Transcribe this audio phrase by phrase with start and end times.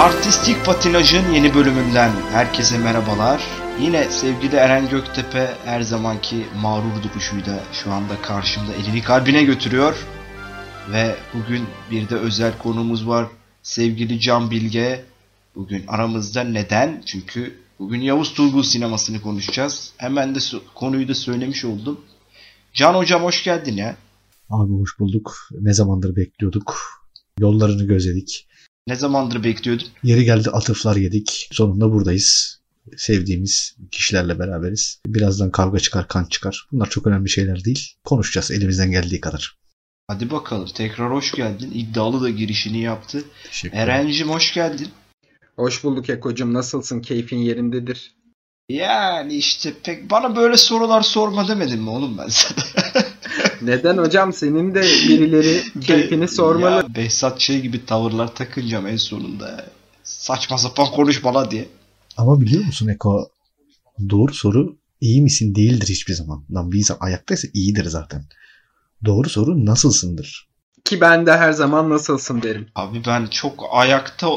[0.00, 3.42] Artistik Patinaj'ın yeni bölümünden herkese merhabalar.
[3.80, 10.06] Yine sevgili Eren Göktepe her zamanki mağrur duruşuyla şu anda karşımda elini kalbine götürüyor.
[10.92, 13.26] Ve bugün bir de özel konumuz var.
[13.62, 15.04] Sevgili Can Bilge
[15.54, 17.02] bugün aramızda neden?
[17.06, 19.92] Çünkü bugün Yavuz Turgul sinemasını konuşacağız.
[19.96, 20.38] Hemen de
[20.74, 22.00] konuyu da söylemiş oldum.
[22.74, 23.96] Can hocam hoş geldin ya.
[24.50, 25.48] Abi hoş bulduk.
[25.60, 26.76] Ne zamandır bekliyorduk.
[27.38, 28.46] Yollarını gözledik.
[28.90, 29.86] Ne zamandır bekliyordun?
[30.02, 31.48] Yeri geldi atıflar yedik.
[31.52, 32.60] Sonunda buradayız.
[32.96, 35.00] Sevdiğimiz kişilerle beraberiz.
[35.06, 36.66] Birazdan kavga çıkar, kan çıkar.
[36.72, 37.94] Bunlar çok önemli şeyler değil.
[38.04, 39.56] Konuşacağız elimizden geldiği kadar.
[40.08, 40.68] Hadi bakalım.
[40.74, 41.70] Tekrar hoş geldin.
[41.74, 43.24] İddialı da girişini yaptı.
[43.72, 44.88] Eren'cim hoş geldin.
[45.56, 46.54] Hoş bulduk Eko'cum.
[46.54, 47.00] Nasılsın?
[47.00, 48.14] Keyfin yerindedir.
[48.68, 52.64] Yani işte pek bana böyle sorular sorma demedim mi oğlum ben sana?
[53.62, 54.32] Neden hocam?
[54.32, 56.74] Senin de birileri keyfini sormalı.
[56.88, 59.64] Ya Behzat şey gibi tavırlar takıncam en sonunda.
[60.04, 61.68] Saçma sapan konuşma la diye.
[62.16, 63.28] Ama biliyor musun Eko?
[64.10, 66.44] Doğru soru iyi misin değildir hiçbir zaman.
[66.54, 68.24] Lan bir insan ayaktaysa iyidir zaten.
[69.04, 70.48] Doğru soru nasılsındır?
[70.84, 72.66] Ki ben de her zaman nasılsın derim.
[72.74, 74.28] Abi ben çok ayakta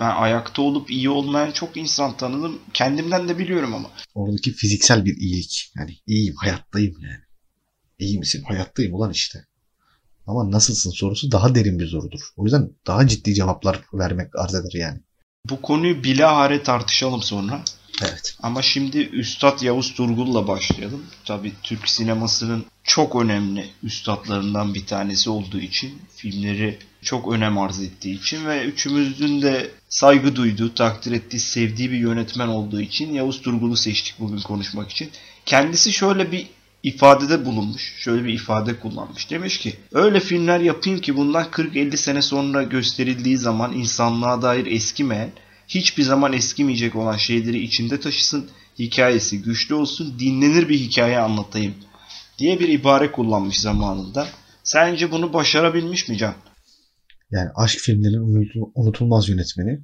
[0.00, 2.58] ben ayakta olup iyi olmayan çok insan tanıdım.
[2.74, 3.90] Kendimden de biliyorum ama.
[4.14, 5.72] Oradaki fiziksel bir iyilik.
[5.76, 7.23] Yani iyiyim, hayattayım yani.
[7.98, 8.44] İyi misin?
[8.48, 9.44] Hayattayım ulan işte.
[10.26, 12.20] Ama nasılsın sorusu daha derin bir sorudur.
[12.36, 15.00] O yüzden daha ciddi cevaplar vermek arz eder yani.
[15.50, 17.62] Bu konuyu bilahare tartışalım sonra.
[18.02, 18.36] Evet.
[18.42, 21.02] Ama şimdi Üstad Yavuz Turgul'la başlayalım.
[21.24, 28.20] Tabi Türk sinemasının çok önemli üstadlarından bir tanesi olduğu için, filmleri çok önem arz ettiği
[28.20, 33.76] için ve üçümüzün de saygı duyduğu, takdir ettiği, sevdiği bir yönetmen olduğu için Yavuz Turgul'u
[33.76, 35.10] seçtik bugün konuşmak için.
[35.46, 36.46] Kendisi şöyle bir
[36.84, 37.94] ifadede bulunmuş.
[37.98, 39.30] Şöyle bir ifade kullanmış.
[39.30, 45.30] Demiş ki öyle filmler yapayım ki bundan 40-50 sene sonra gösterildiği zaman insanlığa dair eskimeyen,
[45.68, 51.74] hiçbir zaman eskimeyecek olan şeyleri içinde taşısın, hikayesi güçlü olsun, dinlenir bir hikaye anlatayım
[52.38, 54.28] diye bir ibare kullanmış zamanında.
[54.64, 56.34] Sence bunu başarabilmiş mi Can?
[57.30, 59.80] Yani aşk filmlerinin unutulmaz yönetmeni.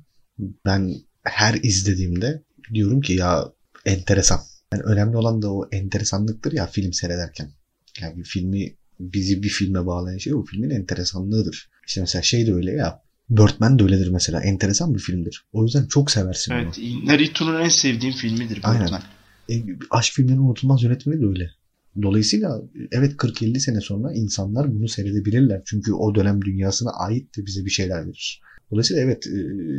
[0.64, 2.42] Ben her izlediğimde
[2.74, 3.44] diyorum ki ya
[3.84, 4.40] enteresan.
[4.72, 7.50] Yani önemli olan da o enteresanlıktır ya film seyrederken.
[8.00, 11.70] Yani bir filmi bizi bir filme bağlayan şey o filmin enteresanlığıdır.
[11.86, 13.02] İşte mesela şey de öyle ya.
[13.30, 14.40] Birdman de öyledir mesela.
[14.40, 15.44] Enteresan bir filmdir.
[15.52, 16.86] O yüzden çok seversin evet, onu.
[16.86, 17.04] Evet.
[17.04, 18.80] Narito'nun en sevdiğim filmidir Birdman.
[18.80, 19.02] Aynen.
[19.48, 21.50] E, aşk filmlerinin unutulmaz yönetmeni de öyle.
[22.02, 25.62] Dolayısıyla evet 40-50 sene sonra insanlar bunu seyredebilirler.
[25.64, 28.42] Çünkü o dönem dünyasına ait de bize bir şeyler verir.
[28.70, 29.30] Dolayısıyla evet e,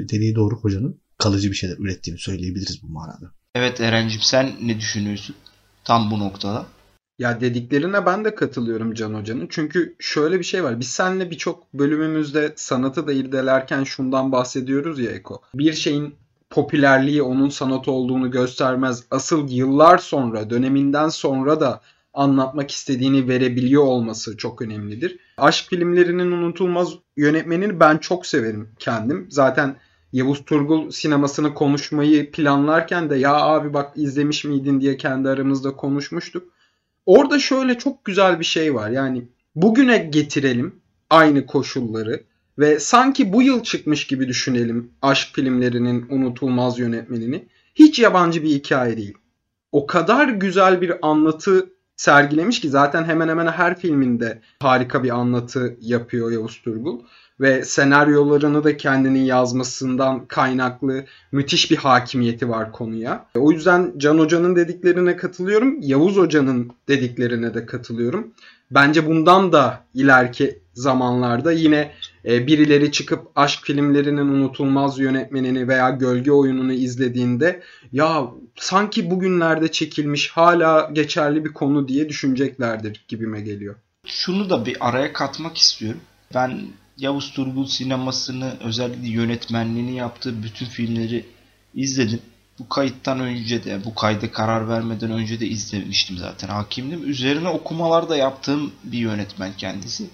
[0.10, 3.32] dediği doğru hocanın kalıcı bir şeyler ürettiğini söyleyebiliriz bu manada.
[3.56, 5.36] Evet Eren'cim sen ne düşünüyorsun
[5.84, 6.66] tam bu noktada?
[7.20, 9.48] Ya dediklerine ben de katılıyorum Can Hoca'nın.
[9.50, 10.80] Çünkü şöyle bir şey var.
[10.80, 15.42] Biz seninle birçok bölümümüzde sanatı da irdelerken şundan bahsediyoruz ya Eko.
[15.54, 16.16] Bir şeyin
[16.50, 19.04] popülerliği onun sanat olduğunu göstermez.
[19.12, 21.82] Asıl yıllar sonra, döneminden sonra da
[22.14, 25.18] anlatmak istediğini verebiliyor olması çok önemlidir.
[25.38, 29.28] Aşk filmlerinin unutulmaz yönetmenini ben çok severim kendim.
[29.30, 29.76] Zaten
[30.14, 36.54] Yavuz Turgul sinemasını konuşmayı planlarken de ya abi bak izlemiş miydin diye kendi aramızda konuşmuştuk.
[37.06, 38.90] Orada şöyle çok güzel bir şey var.
[38.90, 40.76] Yani bugüne getirelim
[41.10, 42.24] aynı koşulları
[42.60, 47.48] ve sanki bu yıl çıkmış gibi düşünelim aşk filmlerinin unutulmaz yönetmenini.
[47.76, 49.14] Hiç yabancı bir hikaye değil.
[49.72, 55.78] O kadar güzel bir anlatı sergilemiş ki zaten hemen hemen her filminde harika bir anlatı
[55.82, 57.00] yapıyor Yavuz Turgul
[57.42, 63.26] ve senaryolarını da kendinin yazmasından kaynaklı müthiş bir hakimiyeti var konuya.
[63.36, 65.78] O yüzden Can Hoca'nın dediklerine katılıyorum.
[65.82, 68.28] Yavuz Hoca'nın dediklerine de katılıyorum.
[68.72, 71.92] Bence bundan da ileriki zamanlarda yine
[72.26, 80.30] e, birileri çıkıp aşk filmlerinin unutulmaz yönetmenini veya gölge oyununu izlediğinde ya sanki bugünlerde çekilmiş
[80.30, 83.76] hala geçerli bir konu diye düşüneceklerdir gibime geliyor.
[84.06, 86.02] Şunu da bir araya katmak istiyorum.
[86.36, 86.60] Ben
[87.02, 91.26] Yavuz Turgul sinemasını özellikle yönetmenliğini yaptığı bütün filmleri
[91.76, 92.22] izledim.
[92.60, 96.48] Bu kayıttan önce de, bu kayda karar vermeden önce de izlemiştim zaten.
[96.48, 97.10] Hakimdim.
[97.10, 100.10] Üzerine okumalar da yaptığım bir yönetmen kendisi.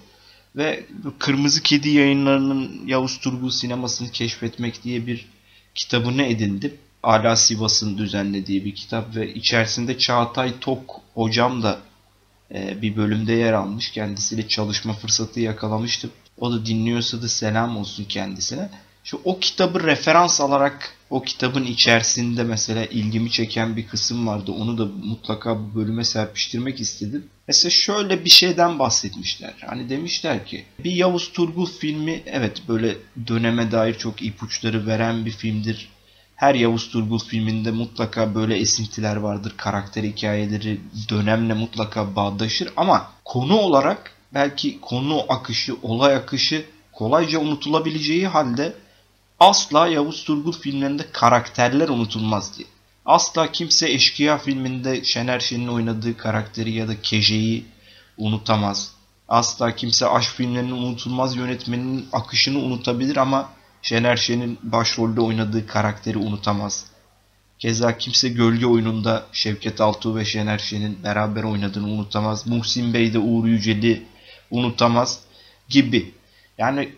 [0.56, 0.86] Ve
[1.18, 5.26] Kırmızı Kedi yayınlarının Yavuz Turgul sinemasını keşfetmek diye bir
[5.74, 6.74] kitabını edindim.
[7.02, 11.78] Ala Sivas'ın düzenlediği bir kitap ve içerisinde Çağatay Tok hocam da
[12.54, 13.90] e, bir bölümde yer almış.
[13.90, 16.10] Kendisiyle çalışma fırsatı yakalamıştım.
[16.40, 18.70] O da dinliyorsa da selam olsun kendisine.
[19.04, 24.52] Şu o kitabı referans alarak o kitabın içerisinde mesela ilgimi çeken bir kısım vardı.
[24.52, 27.26] Onu da mutlaka bu bölüme serpiştirmek istedim.
[27.48, 29.54] Mesela şöyle bir şeyden bahsetmişler.
[29.66, 32.96] Hani demişler ki bir Yavuz Turgul filmi evet böyle
[33.26, 35.88] döneme dair çok ipuçları veren bir filmdir.
[36.34, 39.54] Her Yavuz Turgul filminde mutlaka böyle esintiler vardır.
[39.56, 48.26] Karakter hikayeleri dönemle mutlaka bağdaşır ama konu olarak belki konu akışı, olay akışı kolayca unutulabileceği
[48.26, 48.74] halde
[49.40, 52.68] asla Yavuz Turgul filmlerinde karakterler unutulmaz diye.
[53.06, 57.64] Asla kimse Eşkıya filminde Şener Şen'in oynadığı karakteri ya da Keje'yi
[58.16, 58.92] unutamaz.
[59.28, 63.50] Asla kimse aşk filmlerinin unutulmaz yönetmeninin akışını unutabilir ama
[63.82, 66.86] Şener Şen'in başrolde oynadığı karakteri unutamaz.
[67.58, 72.46] Keza kimse gölge oyununda Şevket Altuğ ve Şener Şen'in beraber oynadığını unutamaz.
[72.46, 74.06] Muhsin Bey de Uğur Yücel'i
[74.50, 75.20] unutamaz
[75.68, 76.14] gibi.
[76.58, 76.92] Yani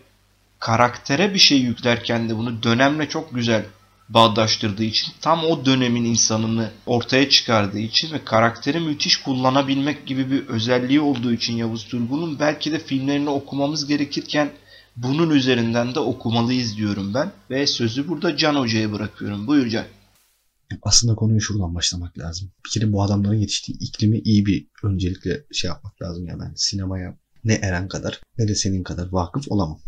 [0.59, 3.65] karaktere bir şey yüklerken de bunu dönemle çok güzel
[4.09, 10.47] bağdaştırdığı için tam o dönemin insanını ortaya çıkardığı için ve karakteri müthiş kullanabilmek gibi bir
[10.47, 14.51] özelliği olduğu için Yavuz Turgul'un belki de filmlerini okumamız gerekirken
[14.95, 19.47] bunun üzerinden de okumalıyız diyorum ben ve sözü burada Can Hoca'ya bırakıyorum.
[19.47, 19.85] Buyur Can.
[20.81, 22.51] Aslında konuyu şuradan başlamak lazım.
[22.65, 27.17] Bir kere bu adamların yetiştiği iklimi iyi bir öncelikle şey yapmak lazım ya ben sinemaya
[27.43, 29.79] ne Eren kadar ne de senin kadar vakıf olamam.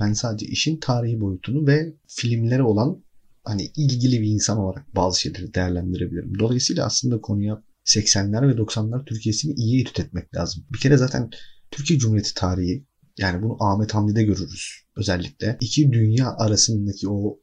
[0.00, 3.04] Ben sadece işin tarihi boyutunu ve filmlere olan
[3.44, 6.38] hani ilgili bir insan olarak bazı şeyleri değerlendirebilirim.
[6.38, 10.64] Dolayısıyla aslında konuya 80'ler ve 90'lar Türkiye'sini iyi etüt etmek lazım.
[10.72, 11.30] Bir kere zaten
[11.70, 12.84] Türkiye Cumhuriyeti tarihi
[13.18, 15.56] yani bunu Ahmet Hamdi'de görürüz özellikle.
[15.60, 17.38] İki dünya arasındaki o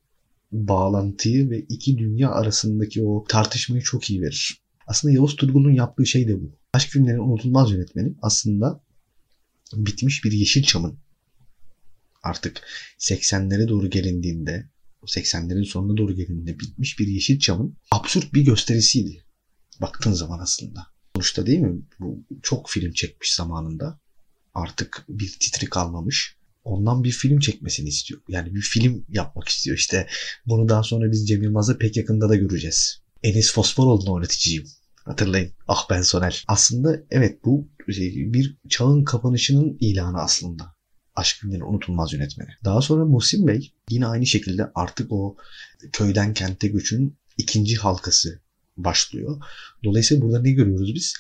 [0.52, 4.64] bağlantıyı ve iki dünya arasındaki o tartışmayı çok iyi verir.
[4.88, 6.52] Aslında Yavuz Turgul'un yaptığı şey de bu.
[6.74, 8.84] Aşk filmlerinin unutulmaz yönetmeni aslında
[9.76, 11.00] bitmiş bir Yeşilçam'ın
[12.24, 12.62] artık
[13.00, 14.70] 80'lere doğru gelindiğinde
[15.02, 19.26] o 80'lerin sonuna doğru gelindiğinde bitmiş bir Yeşilçam'ın absürt bir gösterisiydi.
[19.82, 20.88] Baktığın zaman aslında.
[21.16, 21.82] Sonuçta değil mi?
[22.00, 24.00] Bu çok film çekmiş zamanında.
[24.54, 26.36] Artık bir titri kalmamış.
[26.64, 28.22] Ondan bir film çekmesini istiyor.
[28.28, 29.78] Yani bir film yapmak istiyor.
[29.78, 30.08] İşte
[30.46, 33.02] bunu daha sonra biz Cem Yılmaz'ı pek yakında da göreceğiz.
[33.24, 34.66] Enes Fosforoğlu'nun oynatıcıyım.
[35.04, 35.52] Hatırlayın.
[35.68, 36.44] Ah ben Soner.
[36.48, 40.76] Aslında evet bu bir çağın kapanışının ilanı aslında.
[41.16, 42.50] Aşk filmlerin unutulmaz yönetmeni.
[42.64, 45.38] Daha sonra Muhsin Bey yine aynı şekilde artık o
[45.92, 48.42] köyden kente göçün ikinci halkası
[48.78, 49.42] başlıyor.
[49.84, 51.14] Dolayısıyla burada ne görüyoruz biz?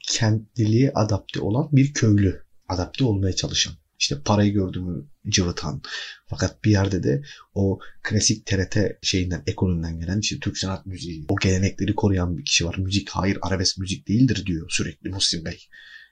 [0.00, 2.42] Kentliliğe adapte olan bir köylü.
[2.68, 3.74] Adapte olmaya çalışan.
[3.98, 5.82] İşte parayı gördüğümü cıvıtan.
[6.26, 7.22] Fakat bir yerde de
[7.54, 12.66] o klasik TRT şeyinden, ekonominden gelen işte Türk sanat müziği, o gelenekleri koruyan bir kişi
[12.66, 12.76] var.
[12.78, 15.68] Müzik hayır arabesk müzik değildir diyor sürekli Muhsin Bey.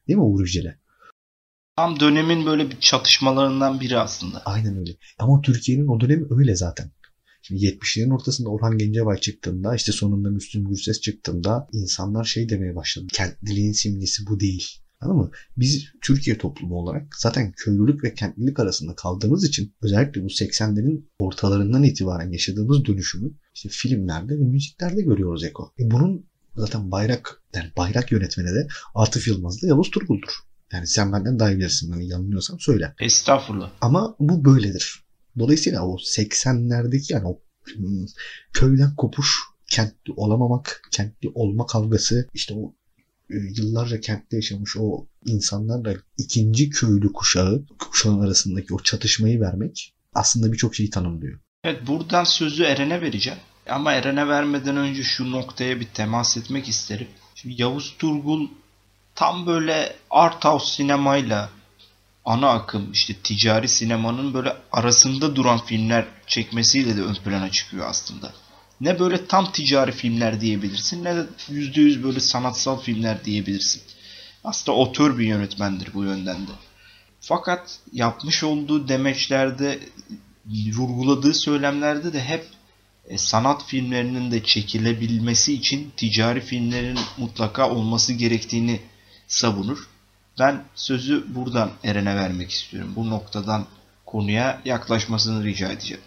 [0.09, 0.79] Değil mi Uğur Yücel'e?
[1.77, 4.43] Tam dönemin böyle bir çatışmalarından biri aslında.
[4.45, 4.97] Aynen öyle.
[5.19, 6.93] Ama Türkiye'nin o dönemi öyle zaten.
[7.43, 13.07] Şimdi 70'lerin ortasında Orhan Gencebay çıktığında işte sonunda Müslüm Gürses çıktığında insanlar şey demeye başladı.
[13.13, 14.84] Kentliliğin simgesi bu değil.
[15.05, 15.31] Anladın mı?
[15.57, 21.83] Biz Türkiye toplumu olarak zaten köylülük ve kentlilik arasında kaldığımız için özellikle bu 80'lerin ortalarından
[21.83, 25.73] itibaren yaşadığımız dönüşümü işte filmlerde ve müziklerde görüyoruz Eko.
[25.79, 30.33] E bunun zaten bayrak yani bayrak yönetmeni de Atıf Yılmaz'la Yavuz Turgul'dur.
[30.73, 31.93] Yani sen benden daha iyi bilirsin.
[31.93, 32.95] Hani yanılıyorsam söyle.
[33.01, 33.71] Estağfurullah.
[33.81, 35.05] Ama bu böyledir.
[35.39, 37.41] Dolayısıyla o 80'lerdeki yani o
[37.77, 38.07] hmm,
[38.53, 39.39] köyden kopuş,
[39.71, 42.75] kentli olamamak, kentli olma kavgası, işte o
[43.29, 50.75] yıllarca kentte yaşamış o insanlarla ikinci köylü kuşağı, kuşağın arasındaki o çatışmayı vermek aslında birçok
[50.75, 51.41] şeyi tanımlıyor.
[51.65, 53.39] Evet buradan sözü Eren'e vereceğim.
[53.69, 57.09] Ama Eren'e vermeden önce şu noktaya bir temas etmek isterim.
[57.35, 58.49] Şimdi Yavuz Turgul
[59.15, 61.51] tam böyle art house sinemayla
[62.25, 68.33] ana akım işte ticari sinemanın böyle arasında duran filmler çekmesiyle de ön plana çıkıyor aslında.
[68.81, 73.83] Ne böyle tam ticari filmler diyebilirsin ne de %100 böyle sanatsal filmler diyebilirsin.
[74.45, 76.51] Aslında otör bir yönetmendir bu yönden de.
[77.21, 79.79] Fakat yapmış olduğu demeçlerde,
[80.73, 82.47] vurguladığı söylemlerde de hep
[83.09, 88.81] e, sanat filmlerinin de çekilebilmesi için ticari filmlerin mutlaka olması gerektiğini
[89.29, 89.89] savunur.
[90.39, 92.93] Ben sözü buradan Eren'e vermek istiyorum.
[92.97, 93.67] Bu noktadan
[94.07, 96.03] konuya yaklaşmasını rica edeceğim.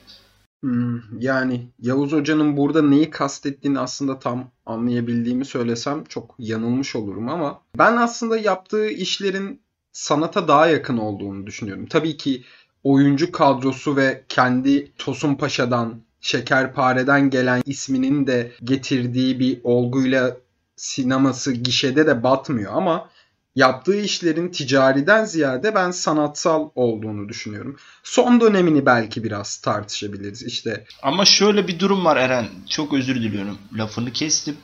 [0.62, 7.62] Hmm, yani Yavuz Hoca'nın burada neyi kastettiğini aslında tam anlayabildiğimi söylesem çok yanılmış olurum ama
[7.78, 9.62] ben aslında yaptığı işlerin
[9.92, 11.86] sanata daha yakın olduğunu düşünüyorum.
[11.86, 12.44] Tabii ki
[12.84, 20.38] oyuncu kadrosu ve kendi Tosun Paşa'dan, Şekerpare'den gelen isminin de getirdiği bir olguyla
[20.76, 23.10] sineması gişede de batmıyor ama
[23.58, 27.78] yaptığı işlerin ticariden ziyade ben sanatsal olduğunu düşünüyorum.
[28.04, 30.44] Son dönemini belki biraz tartışabiliriz.
[30.44, 32.48] İşte Ama şöyle bir durum var Eren.
[32.70, 33.58] Çok özür diliyorum.
[33.74, 34.58] Lafını kestim.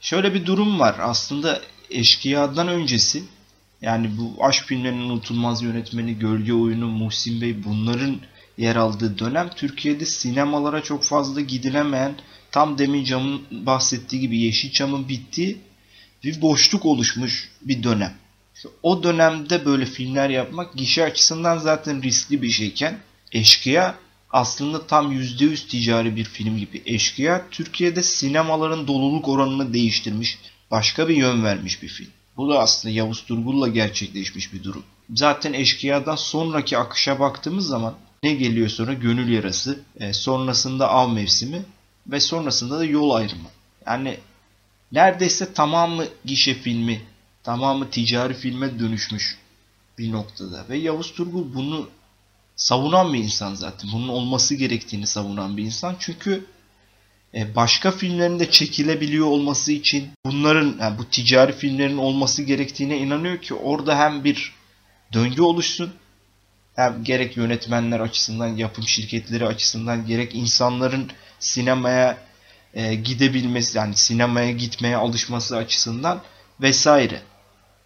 [0.00, 0.96] Şöyle bir durum var.
[1.00, 1.60] Aslında
[1.90, 3.22] Eşkıya'dan öncesi
[3.82, 8.16] yani bu aşk filmlerinin unutulmaz yönetmeni, Gölge Oyunu, Muhsin Bey bunların
[8.58, 12.14] yer aldığı dönem Türkiye'de sinemalara çok fazla gidilemeyen
[12.50, 15.58] tam demin Cam'ın bahsettiği gibi Yeşilçam'ın bittiği
[16.24, 18.21] bir boşluk oluşmuş bir dönem.
[18.82, 22.98] O dönemde böyle filmler yapmak gişe açısından zaten riskli bir şeyken
[23.32, 23.94] Eşkıya
[24.30, 26.82] aslında tam %100 ticari bir film gibi.
[26.86, 30.38] Eşkıya Türkiye'de sinemaların doluluk oranını değiştirmiş,
[30.70, 32.10] başka bir yön vermiş bir film.
[32.36, 34.84] Bu da aslında Yavuz Turgul'la gerçekleşmiş bir durum.
[35.14, 38.92] Zaten Eşkıya'dan sonraki akışa baktığımız zaman ne geliyor sonra?
[38.92, 41.62] Gönül Yarası, e, sonrasında Av Mevsimi
[42.06, 43.48] ve sonrasında da Yol Ayrımı.
[43.86, 44.16] Yani
[44.92, 47.02] neredeyse tamamı gişe filmi,
[47.42, 49.38] tamamı ticari filme dönüşmüş
[49.98, 50.64] bir noktada.
[50.68, 51.88] Ve Yavuz Turgul bunu
[52.56, 53.90] savunan bir insan zaten.
[53.92, 55.96] Bunun olması gerektiğini savunan bir insan.
[55.98, 56.46] Çünkü
[57.34, 63.38] e, başka filmlerin de çekilebiliyor olması için bunların yani bu ticari filmlerin olması gerektiğine inanıyor
[63.38, 64.52] ki orada hem bir
[65.12, 65.92] döngü oluşsun
[66.76, 72.18] hem gerek yönetmenler açısından, yapım şirketleri açısından gerek insanların sinemaya
[72.74, 76.22] e, gidebilmesi yani sinemaya gitmeye alışması açısından
[76.60, 77.22] vesaire.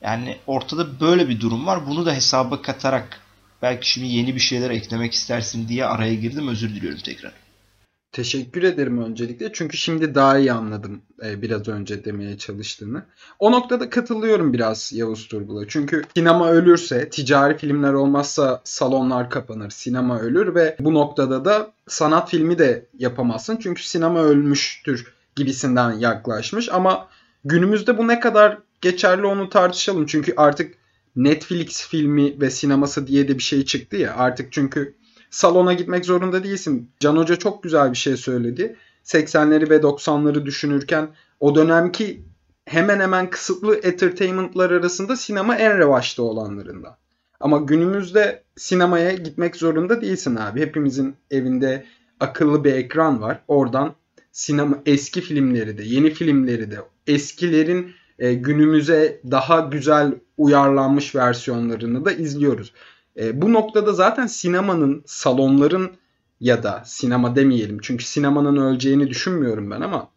[0.07, 1.87] Yani ortada böyle bir durum var.
[1.87, 3.21] Bunu da hesaba katarak
[3.63, 6.49] belki şimdi yeni bir şeyler eklemek istersin diye araya girdim.
[6.49, 7.33] Özür diliyorum tekrar.
[8.13, 9.53] Teşekkür ederim öncelikle.
[9.53, 13.03] Çünkü şimdi daha iyi anladım e, biraz önce demeye çalıştığını.
[13.39, 15.69] O noktada katılıyorum biraz Yavuz Turgul'a.
[15.69, 22.31] Çünkü sinema ölürse, ticari filmler olmazsa salonlar kapanır, sinema ölür ve bu noktada da sanat
[22.31, 23.59] filmi de yapamazsın.
[23.63, 26.69] Çünkü sinema ölmüştür gibisinden yaklaşmış.
[26.73, 27.09] Ama
[27.45, 30.07] günümüzde bu ne kadar geçerli onu tartışalım.
[30.07, 30.75] Çünkü artık
[31.17, 34.17] Netflix filmi ve sineması diye de bir şey çıktı ya.
[34.17, 34.95] Artık çünkü
[35.31, 36.91] salona gitmek zorunda değilsin.
[37.01, 38.77] Can Hoca çok güzel bir şey söyledi.
[39.05, 41.09] 80'leri ve 90'ları düşünürken
[41.41, 42.23] o dönemki
[42.65, 46.99] hemen hemen kısıtlı entertainment'lar arasında sinema en revaçta olanlarında.
[47.41, 50.61] Ama günümüzde sinemaya gitmek zorunda değilsin abi.
[50.61, 51.87] Hepimizin evinde
[52.21, 53.41] akıllı bir ekran var.
[53.49, 53.95] Oradan
[54.33, 56.77] sinema eski filmleri de, yeni filmleri de,
[57.07, 62.73] eskilerin e, günümüze daha güzel uyarlanmış versiyonlarını da izliyoruz.
[63.17, 65.91] E, bu noktada zaten sinemanın, salonların
[66.41, 70.09] ya da sinema demeyelim çünkü sinemanın öleceğini düşünmüyorum ben ama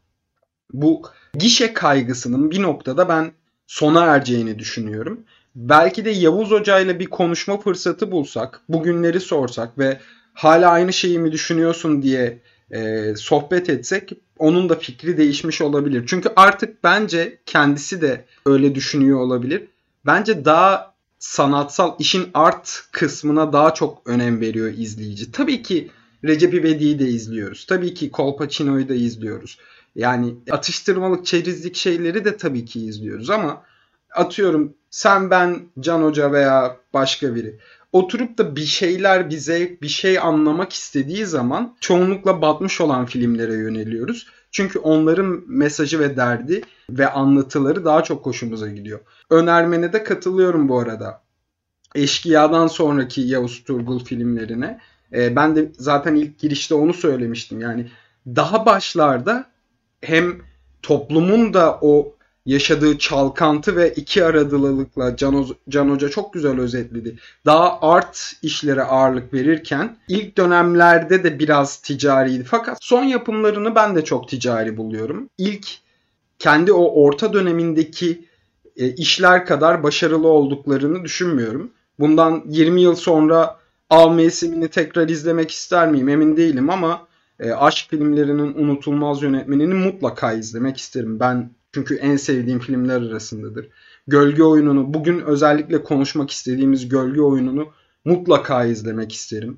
[0.73, 1.01] bu
[1.33, 3.31] gişe kaygısının bir noktada ben
[3.67, 5.19] sona ereceğini düşünüyorum.
[5.55, 9.99] Belki de Yavuz Hoca ile bir konuşma fırsatı bulsak, bugünleri sorsak ve
[10.33, 16.03] hala aynı şeyi mi düşünüyorsun diye e, sohbet etsek onun da fikri değişmiş olabilir.
[16.07, 19.67] Çünkü artık bence kendisi de öyle düşünüyor olabilir.
[20.05, 25.31] Bence daha sanatsal işin art kısmına daha çok önem veriyor izleyici.
[25.31, 25.91] Tabii ki
[26.23, 27.65] Recep İvedik'i de izliyoruz.
[27.65, 29.59] Tabii ki Kolpaçino'yu da izliyoruz.
[29.95, 33.63] Yani atıştırmalık, çerezlik şeyleri de tabii ki izliyoruz ama
[34.15, 37.59] atıyorum sen ben Can Hoca veya başka biri
[37.91, 44.27] oturup da bir şeyler bize bir şey anlamak istediği zaman çoğunlukla batmış olan filmlere yöneliyoruz.
[44.51, 48.99] Çünkü onların mesajı ve derdi ve anlatıları daha çok hoşumuza gidiyor.
[49.29, 51.21] Önermene de katılıyorum bu arada.
[51.95, 54.79] Eşkıya'dan sonraki Yavuz Turgul filmlerine.
[55.13, 57.61] E, ben de zaten ilk girişte onu söylemiştim.
[57.61, 57.87] Yani
[58.27, 59.45] daha başlarda
[60.01, 60.41] hem
[60.81, 62.15] toplumun da o
[62.49, 67.15] yaşadığı çalkantı ve iki aradılılıkla Can, Can Hoca çok güzel özetledi.
[67.45, 72.43] Daha art işlere ağırlık verirken ilk dönemlerde de biraz ticariydi.
[72.43, 75.29] Fakat son yapımlarını ben de çok ticari buluyorum.
[75.37, 75.67] İlk
[76.39, 78.25] kendi o orta dönemindeki
[78.77, 81.71] e, işler kadar başarılı olduklarını düşünmüyorum.
[81.99, 87.07] Bundan 20 yıl sonra Av mevsimini tekrar izlemek ister miyim emin değilim ama
[87.39, 91.19] e, aşk filmlerinin unutulmaz yönetmenini mutlaka izlemek isterim.
[91.19, 93.67] Ben çünkü en sevdiğim filmler arasındadır.
[94.07, 97.67] Gölge oyununu, bugün özellikle konuşmak istediğimiz gölge oyununu
[98.05, 99.57] mutlaka izlemek isterim.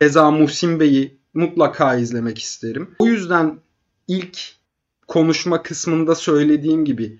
[0.00, 2.90] Eza Muhsin Bey'i mutlaka izlemek isterim.
[2.98, 3.58] O yüzden
[4.08, 4.38] ilk
[5.08, 7.18] konuşma kısmında söylediğim gibi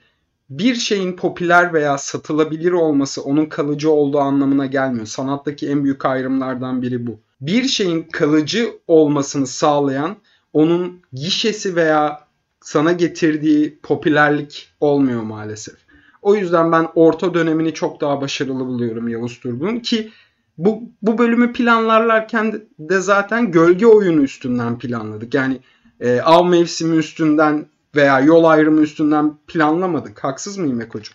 [0.50, 5.06] bir şeyin popüler veya satılabilir olması onun kalıcı olduğu anlamına gelmiyor.
[5.06, 7.20] Sanattaki en büyük ayrımlardan biri bu.
[7.40, 10.16] Bir şeyin kalıcı olmasını sağlayan
[10.52, 12.27] onun gişesi veya
[12.68, 15.74] sana getirdiği popülerlik olmuyor maalesef.
[16.22, 20.10] O yüzden ben orta dönemini çok daha başarılı buluyorum Yavuz Turgul'un ki
[20.58, 25.34] bu, bu bölümü planlarlarken de zaten gölge oyunu üstünden planladık.
[25.34, 25.60] Yani
[26.00, 30.24] e, av mevsimi üstünden veya yol ayrımı üstünden planlamadık.
[30.24, 31.14] Haksız mıyım Ekocuğum?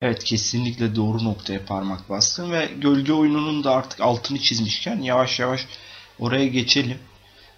[0.00, 5.66] Evet kesinlikle doğru noktaya parmak bastın ve gölge oyununun da artık altını çizmişken yavaş yavaş
[6.18, 6.98] oraya geçelim.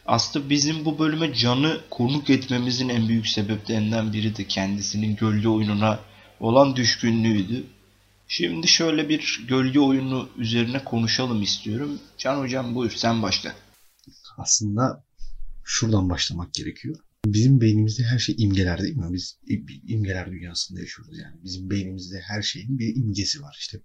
[0.07, 6.01] Aslında bizim bu bölüme Can'ı konuk etmemizin en büyük sebeplerinden biri de kendisinin gölge oyununa
[6.41, 7.65] olan düşkünlüğüydü.
[8.29, 11.99] Şimdi şöyle bir gölge oyunu üzerine konuşalım istiyorum.
[12.19, 13.55] Can hocam buyur sen başla.
[14.39, 15.05] Aslında
[15.65, 16.97] şuradan başlamak gerekiyor.
[17.27, 19.13] Bizim beynimizde her şey imgeler değil mi?
[19.13, 19.39] Biz
[19.87, 21.37] imgeler dünyasında yaşıyoruz yani.
[21.45, 23.57] Bizim beynimizde her şeyin bir imgesi var.
[23.61, 23.79] İşte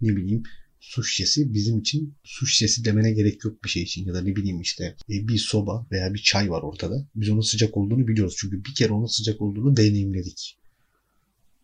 [0.00, 0.42] ne bileyim
[0.82, 4.36] su şişesi bizim için su şişesi demene gerek yok bir şey için ya da ne
[4.36, 7.08] bileyim işte e, bir soba veya bir çay var ortada.
[7.14, 10.58] Biz onun sıcak olduğunu biliyoruz çünkü bir kere onun sıcak olduğunu deneyimledik.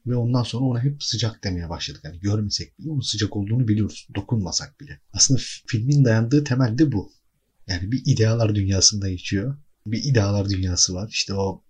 [0.07, 2.01] Ve ondan sonra ona hep sıcak demeye başladık.
[2.05, 4.09] Yani görmesek bile onun sıcak olduğunu biliyoruz.
[4.15, 5.01] Dokunmasak bile.
[5.13, 7.13] Aslında filmin dayandığı temel de bu.
[7.67, 9.57] Yani bir idealar dünyasında geçiyor.
[9.87, 11.09] Bir idealar dünyası var.
[11.13, 11.63] İşte o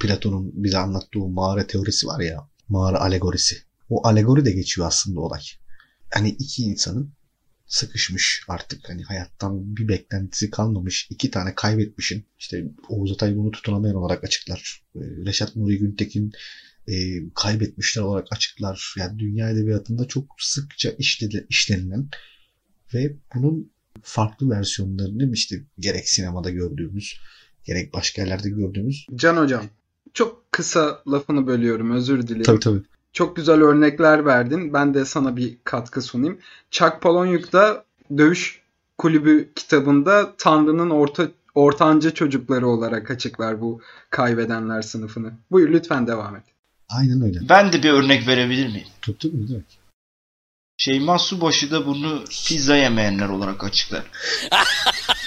[0.00, 2.48] Platon'un bize anlattığı mağara teorisi var ya.
[2.68, 3.56] Mağara alegorisi.
[3.88, 5.40] O alegori de geçiyor aslında olay.
[6.14, 7.12] Hani iki insanın
[7.66, 13.96] sıkışmış artık hani hayattan bir beklentisi kalmamış iki tane kaybetmişin işte Oğuz Atay bunu tutunamayan
[13.96, 14.82] olarak açıklar.
[14.96, 16.32] Ee, Reşat Nuri Güntekin
[16.88, 16.94] e,
[17.34, 18.94] kaybetmişler olarak açıklar.
[18.98, 20.94] Yani dünya edebiyatında çok sıkça
[21.48, 22.08] işlenilen
[22.94, 27.20] ve bunun farklı versiyonlarını işte gerek sinemada gördüğümüz
[27.64, 29.06] gerek başka yerlerde gördüğümüz.
[29.14, 29.64] Can hocam
[30.14, 32.42] çok kısa lafını bölüyorum özür dilerim.
[32.42, 32.82] Tabii tabii.
[33.12, 34.72] Çok güzel örnekler verdin.
[34.72, 36.38] Ben de sana bir katkı sunayım.
[36.70, 37.84] Chuck Palahniuk da
[38.16, 38.62] Dövüş
[38.98, 45.32] Kulübü kitabında Tanrı'nın orta ortanca çocukları olarak açıklar bu kaybedenler sınıfını.
[45.50, 46.42] Buyur lütfen devam et.
[46.88, 47.38] Aynen öyle.
[47.48, 48.88] Ben de bir örnek verebilir miyim?
[49.02, 49.46] Tabii tabii.
[49.46, 49.62] tabii.
[50.76, 54.04] Şeyma Subaşı da bunu pizza yemeyenler olarak açıklar.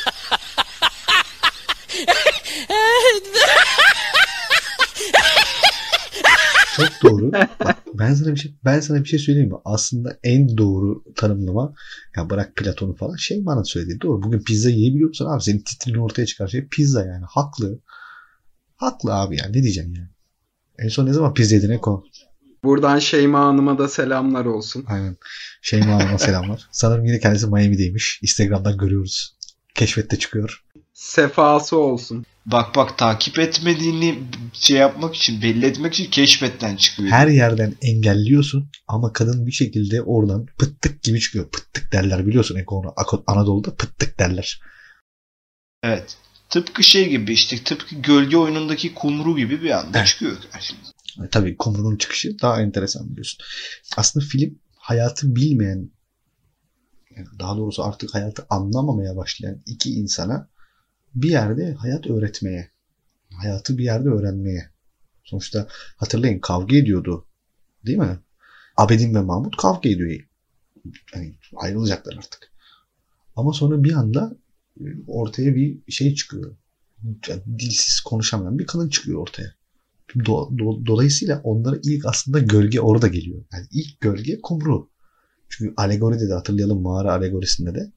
[6.75, 7.31] Çok doğru.
[7.33, 9.57] Bak, ben sana bir şey ben sana bir şey söyleyeyim mi?
[9.65, 11.73] Aslında en doğru tanımlama
[12.17, 14.01] ya bırak Platon'u falan şey bana söyledi.
[14.01, 14.23] Doğru.
[14.23, 15.43] Bugün pizza yiyebiliyor musun abi?
[15.43, 17.25] Senin titrini ortaya çıkar şey pizza yani.
[17.29, 17.79] Haklı.
[18.75, 19.57] Haklı abi yani.
[19.57, 20.09] Ne diyeceğim yani?
[20.79, 22.03] En son ne zaman pizza yedin Eko?
[22.63, 24.85] Buradan Şeyma Hanım'a da selamlar olsun.
[24.87, 25.17] Aynen.
[25.61, 26.67] Şeyma Hanım'a selamlar.
[26.71, 28.19] Sanırım yine kendisi Miami'deymiş.
[28.23, 29.37] Instagram'dan görüyoruz.
[29.75, 30.63] Keşfette çıkıyor.
[30.93, 32.25] Sefası olsun.
[32.45, 34.19] Bak bak takip etmediğini
[34.53, 37.09] şey yapmak için belli etmek için keşfetten çıkıyor.
[37.09, 41.49] Her yerden engelliyorsun ama kadın bir şekilde oradan pıttık gibi çıkıyor.
[41.49, 42.93] Pıttık derler biliyorsun Eko
[43.27, 44.61] Anadolu'da pıttık derler.
[45.83, 46.17] Evet.
[46.49, 50.07] Tıpkı şey gibi işte tıpkı gölge oyunundaki kumru gibi bir anda Evet.
[50.07, 50.91] çıkıyor karşımıza.
[51.25, 53.39] E, Tabii Kumru'nun çıkışı daha enteresan biliyorsun.
[53.97, 55.91] Aslında film hayatı bilmeyen
[57.39, 60.49] daha doğrusu artık hayatı anlamamaya başlayan iki insana
[61.15, 62.69] bir yerde hayat öğretmeye,
[63.33, 64.69] hayatı bir yerde öğrenmeye.
[65.23, 67.25] Sonuçta hatırlayın kavga ediyordu.
[67.85, 68.19] Değil mi?
[68.77, 70.19] Abedin ve Mahmut kavga ediyor.
[71.13, 72.51] Hani ayrılacaklar artık.
[73.35, 74.37] Ama sonra bir anda
[74.79, 76.55] e, ortaya bir şey çıkıyor.
[77.27, 79.55] Yani dilsiz konuşamayan bir kadın çıkıyor ortaya.
[80.15, 83.43] Do- do- dolayısıyla onlara ilk aslında gölge orada geliyor.
[83.53, 84.89] Yani ilk gölge kumru.
[85.49, 87.91] Çünkü alegoride de hatırlayalım mağara alegorisinde de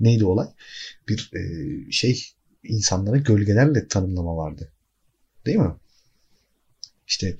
[0.00, 0.48] neydi olay?
[1.08, 1.40] Bir e,
[1.90, 4.72] şey insanlara gölgelerle tanımlama vardı.
[5.46, 5.74] Değil mi?
[7.06, 7.38] İşte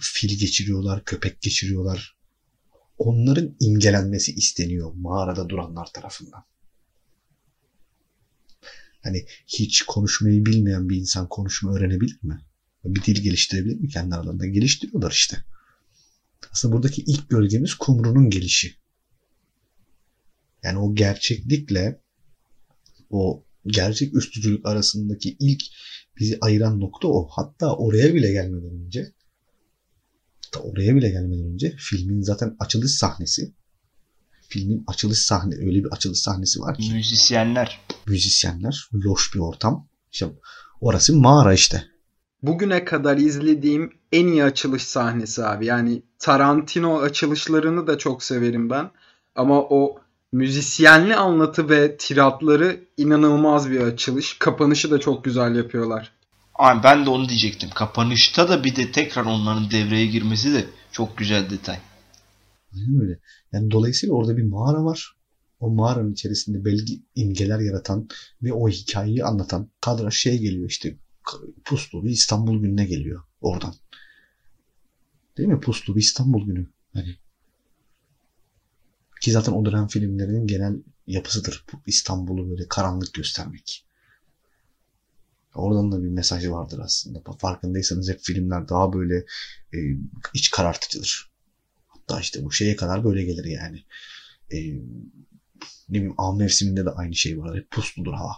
[0.00, 2.16] fil geçiriyorlar, köpek geçiriyorlar.
[2.98, 6.44] Onların imgelenmesi isteniyor mağarada duranlar tarafından.
[9.02, 12.40] Hani hiç konuşmayı bilmeyen bir insan konuşma öğrenebilir mi?
[12.84, 14.46] Bir dil geliştirebilir mi kendi aralarında?
[14.46, 15.44] Geliştiriyorlar işte.
[16.52, 18.74] Aslında buradaki ilk gölgemiz kumrunun gelişi.
[20.62, 22.00] Yani o gerçeklikle
[23.10, 25.62] o gerçek üstücülük arasındaki ilk
[26.20, 27.28] bizi ayıran nokta o.
[27.30, 29.12] Hatta oraya bile gelmeden önce
[30.44, 33.54] hatta oraya bile gelmeden önce filmin zaten açılış sahnesi
[34.48, 37.80] filmin açılış sahne öyle bir açılış sahnesi var ki Müzisyenler.
[38.06, 39.88] müzisyenler loş bir ortam.
[40.12, 40.26] İşte
[40.80, 41.84] orası mağara işte.
[42.42, 45.66] Bugüne kadar izlediğim en iyi açılış sahnesi abi.
[45.66, 48.90] Yani Tarantino açılışlarını da çok severim ben.
[49.34, 50.00] Ama o
[50.36, 54.38] müzisyenli anlatı ve tiratları inanılmaz bir açılış.
[54.38, 56.12] Kapanışı da çok güzel yapıyorlar.
[56.54, 57.70] Ay ben de onu diyecektim.
[57.74, 61.78] Kapanışta da bir de tekrar onların devreye girmesi de çok güzel detay.
[62.74, 63.18] Aynen öyle.
[63.52, 65.16] Yani dolayısıyla orada bir mağara var.
[65.60, 68.08] O mağaranın içerisinde belki imgeler yaratan
[68.42, 70.96] ve o hikayeyi anlatan kadra şey geliyor işte
[71.64, 73.74] Puslu bir İstanbul gününe geliyor oradan.
[75.38, 75.60] Değil mi?
[75.60, 76.66] Puslu bir İstanbul günü.
[76.92, 77.16] Hani
[79.26, 80.74] ki zaten o dönem filmlerinin genel
[81.06, 81.64] yapısıdır.
[81.72, 83.86] Bu İstanbul'u böyle karanlık göstermek.
[85.54, 87.20] Oradan da bir mesajı vardır aslında.
[87.38, 89.16] Farkındaysanız hep filmler daha böyle
[89.74, 89.78] e,
[90.34, 91.30] iç karartıcıdır.
[91.86, 93.84] Hatta işte bu şeye kadar böyle gelir yani.
[94.52, 94.74] Ee,
[95.88, 97.56] ne bileyim av mevsiminde de aynı şey var.
[97.56, 98.32] Hep pusludur hava.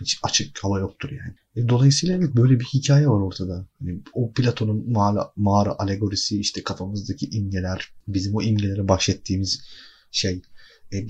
[0.00, 1.34] Hiç açık hava yoktur yani.
[1.56, 3.66] E, dolayısıyla evet böyle bir hikaye var ortada.
[3.78, 9.60] Hani o Platon'un mağara, mağara alegorisi işte kafamızdaki imgeler, bizim o imgelere bahşettiğimiz
[10.10, 10.42] şey.
[10.92, 11.06] E,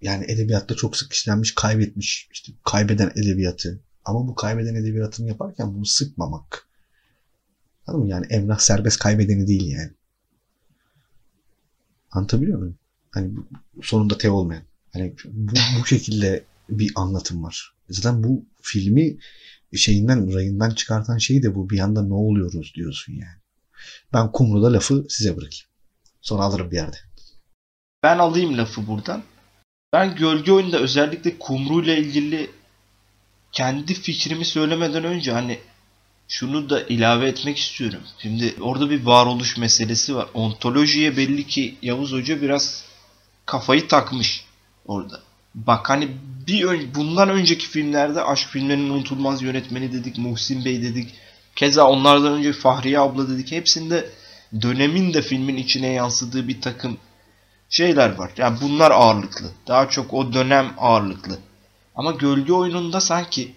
[0.00, 2.28] yani edebiyatta çok sık işlenmiş, kaybetmiş.
[2.32, 3.80] işte kaybeden edebiyatı.
[4.04, 6.66] Ama bu kaybeden edebiyatını yaparken bunu sıkmamak.
[7.86, 8.10] Anladın mı?
[8.10, 9.92] Yani Emrah serbest kaybedeni değil yani.
[12.10, 12.78] Anlatabiliyor muyum?
[13.10, 13.30] Hani
[13.82, 14.62] sonunda tev olmayan.
[14.92, 17.74] Hani bu, bu şekilde bir anlatım var.
[17.90, 19.16] Zaten bu filmi
[19.74, 21.70] şeyinden rayından çıkartan şey de bu.
[21.70, 23.40] Bir anda ne oluyoruz diyorsun yani.
[24.12, 25.66] Ben Kumru'da lafı size bırakayım.
[26.20, 26.96] Sonra alırım bir yerde.
[28.06, 29.22] Ben alayım lafı buradan.
[29.92, 32.50] Ben gölge oyunda özellikle Kumru ile ilgili
[33.52, 35.58] kendi fikrimi söylemeden önce hani
[36.28, 38.00] şunu da ilave etmek istiyorum.
[38.18, 40.26] Şimdi orada bir varoluş meselesi var.
[40.34, 42.84] Ontolojiye belli ki Yavuz Hoca biraz
[43.46, 44.44] kafayı takmış
[44.86, 45.20] orada.
[45.54, 46.08] Bak hani
[46.46, 51.14] bir ön, bundan önceki filmlerde aşk filmlerinin unutulmaz yönetmeni dedik, Muhsin Bey dedik.
[51.56, 53.52] Keza onlardan önce Fahriye abla dedik.
[53.52, 54.10] Hepsinde
[54.62, 56.98] dönemin de filmin içine yansıdığı bir takım
[57.76, 58.30] şeyler var.
[58.36, 59.46] Yani bunlar ağırlıklı.
[59.66, 61.38] Daha çok o dönem ağırlıklı.
[61.94, 63.54] Ama gölge oyununda sanki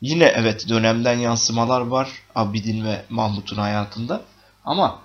[0.00, 4.22] yine evet dönemden yansımalar var Abidin ve Mahmut'un hayatında.
[4.64, 5.00] Ama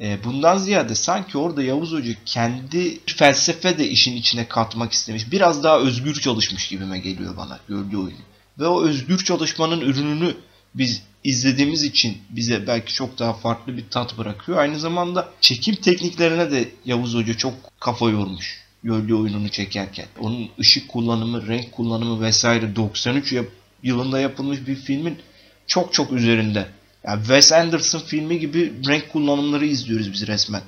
[0.00, 5.32] e, bundan ziyade sanki orada Yavuz Hoca kendi felsefe de işin içine katmak istemiş.
[5.32, 8.24] Biraz daha özgür çalışmış gibime geliyor bana gölge oyunu.
[8.58, 10.34] Ve o özgür çalışmanın ürününü
[10.74, 14.58] biz izlediğimiz için bize belki çok daha farklı bir tat bırakıyor.
[14.58, 18.66] Aynı zamanda çekim tekniklerine de Yavuz Hoca çok kafa yormuş.
[18.82, 20.06] Gölge oyununu çekerken.
[20.20, 23.46] Onun ışık kullanımı, renk kullanımı vesaire 93 yap
[23.82, 25.18] yılında yapılmış bir filmin
[25.66, 26.66] çok çok üzerinde.
[27.04, 30.62] Yani Wes Anderson filmi gibi renk kullanımları izliyoruz biz resmen.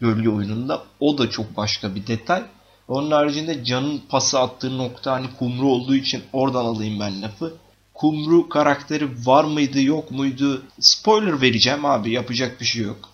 [0.00, 0.82] Gölge oyununda.
[1.00, 2.42] O da çok başka bir detay.
[2.88, 7.54] Onun haricinde Can'ın pası attığı nokta hani kumru olduğu için oradan alayım ben lafı.
[7.94, 10.62] Kumru karakteri var mıydı yok muydu?
[10.80, 13.08] Spoiler vereceğim abi yapacak bir şey yok.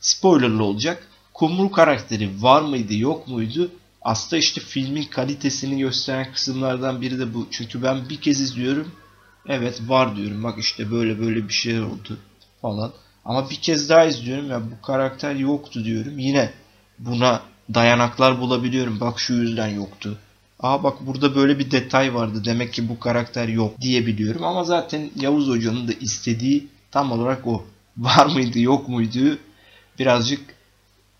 [0.00, 1.08] Spoilerlı olacak.
[1.34, 3.70] Kumru karakteri var mıydı yok muydu?
[4.02, 7.46] Aslında işte filmin kalitesini gösteren kısımlardan biri de bu.
[7.50, 8.92] Çünkü ben bir kez izliyorum.
[9.48, 10.44] Evet var diyorum.
[10.44, 12.18] Bak işte böyle böyle bir şey oldu
[12.62, 12.92] falan.
[13.24, 16.18] Ama bir kez daha izliyorum ya bu karakter yoktu diyorum.
[16.18, 16.52] Yine
[16.98, 17.42] buna
[17.74, 19.00] dayanaklar bulabiliyorum.
[19.00, 20.18] Bak şu yüzden yoktu.
[20.60, 22.42] Aa bak burada böyle bir detay vardı.
[22.44, 24.44] Demek ki bu karakter yok diyebiliyorum.
[24.44, 27.64] Ama zaten Yavuz Hoca'nın da istediği tam olarak o.
[27.98, 29.38] Var mıydı yok muydu
[29.98, 30.40] birazcık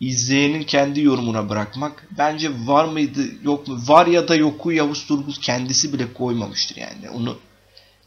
[0.01, 2.09] izleyenin kendi yorumuna bırakmak.
[2.19, 3.79] Bence var mıydı yok mu?
[3.87, 7.11] Var ya da yoku Yavuz Turgul kendisi bile koymamıştır yani.
[7.11, 7.39] Onu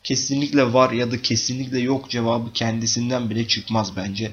[0.03, 4.31] kesinlikle var ya da kesinlikle yok cevabı kendisinden bile çıkmaz bence.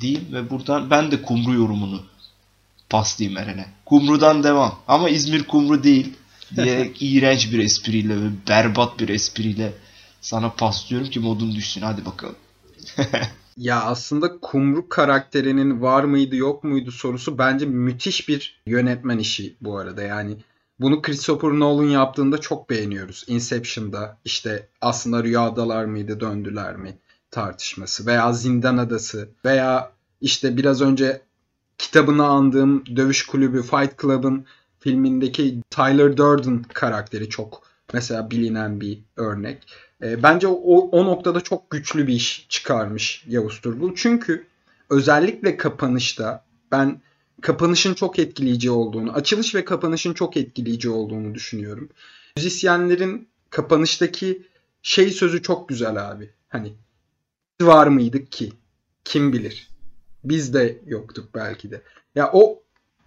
[0.00, 2.02] Değil ve buradan ben de kumru yorumunu
[2.90, 3.66] paslayayım Eren'e.
[3.84, 4.78] Kumrudan devam.
[4.88, 6.14] Ama İzmir kumru değil
[6.56, 9.72] diye iğrenç bir espriyle ve berbat bir espriyle
[10.20, 11.82] sana paslıyorum ki modun düşsün.
[11.82, 12.36] Hadi bakalım.
[13.56, 19.78] ya aslında Kumru karakterinin var mıydı yok muydu sorusu bence müthiş bir yönetmen işi bu
[19.78, 20.02] arada.
[20.02, 20.36] Yani
[20.80, 23.24] bunu Christopher Nolan yaptığında çok beğeniyoruz.
[23.26, 26.98] Inception'da işte aslında rüyadalar mıydı döndüler mi
[27.30, 31.22] tartışması veya Zindan Adası veya işte biraz önce
[31.78, 34.46] kitabını andığım Dövüş Kulübü Fight Club'ın
[34.80, 37.62] filmindeki Tyler Durden karakteri çok
[37.92, 39.62] mesela bilinen bir örnek.
[40.02, 43.94] E, bence o, o noktada çok güçlü bir iş çıkarmış Yavuz Turgul.
[43.96, 44.46] Çünkü
[44.90, 47.00] özellikle kapanışta ben
[47.40, 51.88] kapanışın çok etkileyici olduğunu, açılış ve kapanışın çok etkileyici olduğunu düşünüyorum.
[52.36, 54.42] Müzisyenlerin kapanıştaki
[54.82, 56.30] şey sözü çok güzel abi.
[56.48, 56.72] Hani
[57.60, 58.52] var mıydık ki?
[59.04, 59.68] Kim bilir?
[60.24, 61.82] Biz de yoktuk belki de.
[62.14, 62.62] Ya o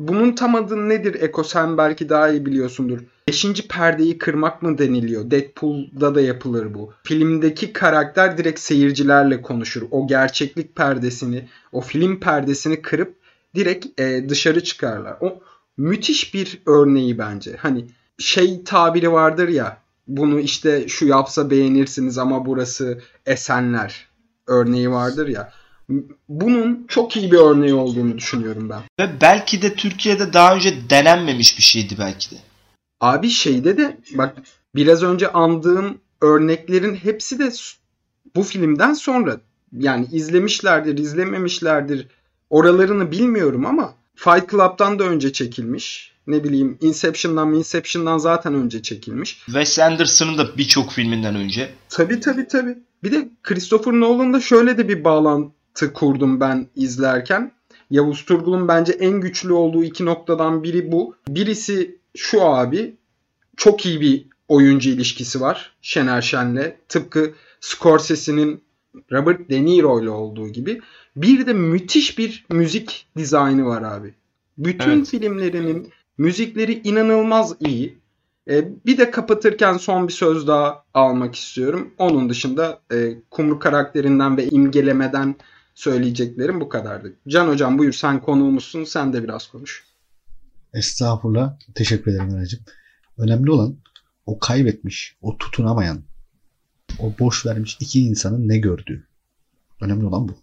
[0.08, 3.00] bunun tam adı nedir Eko sen belki daha iyi biliyorsundur.
[3.28, 5.32] Beşinci perdeyi kırmak mı deniliyor?
[5.32, 6.94] Deadpool'da da yapılır bu.
[7.04, 9.82] Filmdeki karakter direkt seyircilerle konuşur.
[9.92, 13.16] O gerçeklik perdesini, o film perdesini kırıp
[13.56, 15.18] direkt e, dışarı çıkarlar.
[15.22, 15.40] O
[15.78, 17.56] müthiş bir örneği bence.
[17.58, 17.86] Hani
[18.18, 24.08] şey tabiri vardır ya bunu işte şu yapsa beğenirsiniz ama burası Esenler
[24.48, 25.54] örneği vardır ya.
[26.30, 28.82] Bunun çok iyi bir örneği olduğunu düşünüyorum ben.
[29.00, 32.36] Ve belki de Türkiye'de daha önce denenmemiş bir şeydi belki de.
[33.00, 34.38] Abi şeyde de bak
[34.76, 37.52] biraz önce andığım örneklerin hepsi de
[38.36, 39.40] bu filmden sonra
[39.72, 42.08] yani izlemişlerdir, izlememişlerdir
[42.52, 46.12] Oralarını bilmiyorum ama Fight Club'dan da önce çekilmiş.
[46.28, 49.42] Ne bileyim Inception'dan Inception'dan zaten önce çekilmiş.
[49.46, 51.70] Wes Anderson'ın da birçok filminden önce.
[51.90, 52.78] Tabi tabi tabi.
[53.04, 55.52] Bir de Christopher Nolan'da şöyle de bir bağlantı
[55.94, 57.52] kurdum ben izlerken.
[57.90, 61.16] Yavuz Turgul'un bence en güçlü olduğu iki noktadan biri bu.
[61.28, 62.96] Birisi şu abi
[63.58, 66.76] çok iyi bir oyuncu ilişkisi var Şener Şen'le.
[66.90, 68.64] Tıpkı Scorsese'nin
[69.12, 70.82] Robert De Niro ile olduğu gibi.
[71.16, 74.14] Bir de müthiş bir müzik dizaynı var abi.
[74.58, 75.08] Bütün Evet.
[75.08, 77.98] filmlerinin müzikleri inanılmaz iyi.
[78.50, 81.94] E, bir de kapatırken son bir söz daha almak istiyorum.
[81.98, 85.36] Onun dışında e, Kumru karakterinden ve imgelemeden
[85.74, 87.14] söyleyeceklerim bu kadardı.
[87.28, 89.84] Can hocam buyur sen konuğumuzsun sen de biraz konuş.
[90.74, 91.60] Estağfurullah.
[91.76, 92.60] Teşekkür ederim Eracığım.
[93.18, 93.76] Önemli olan
[94.26, 96.04] o kaybetmiş, o tutunamayan,
[97.00, 99.08] o boş vermiş iki insanın ne gördüğü.
[99.82, 100.34] Önemli olan bu.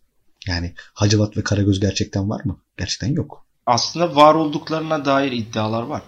[0.47, 2.59] Yani Hacivat ve Karagöz gerçekten var mı?
[2.77, 3.47] Gerçekten yok.
[3.67, 6.03] Aslında var olduklarına dair iddialar var.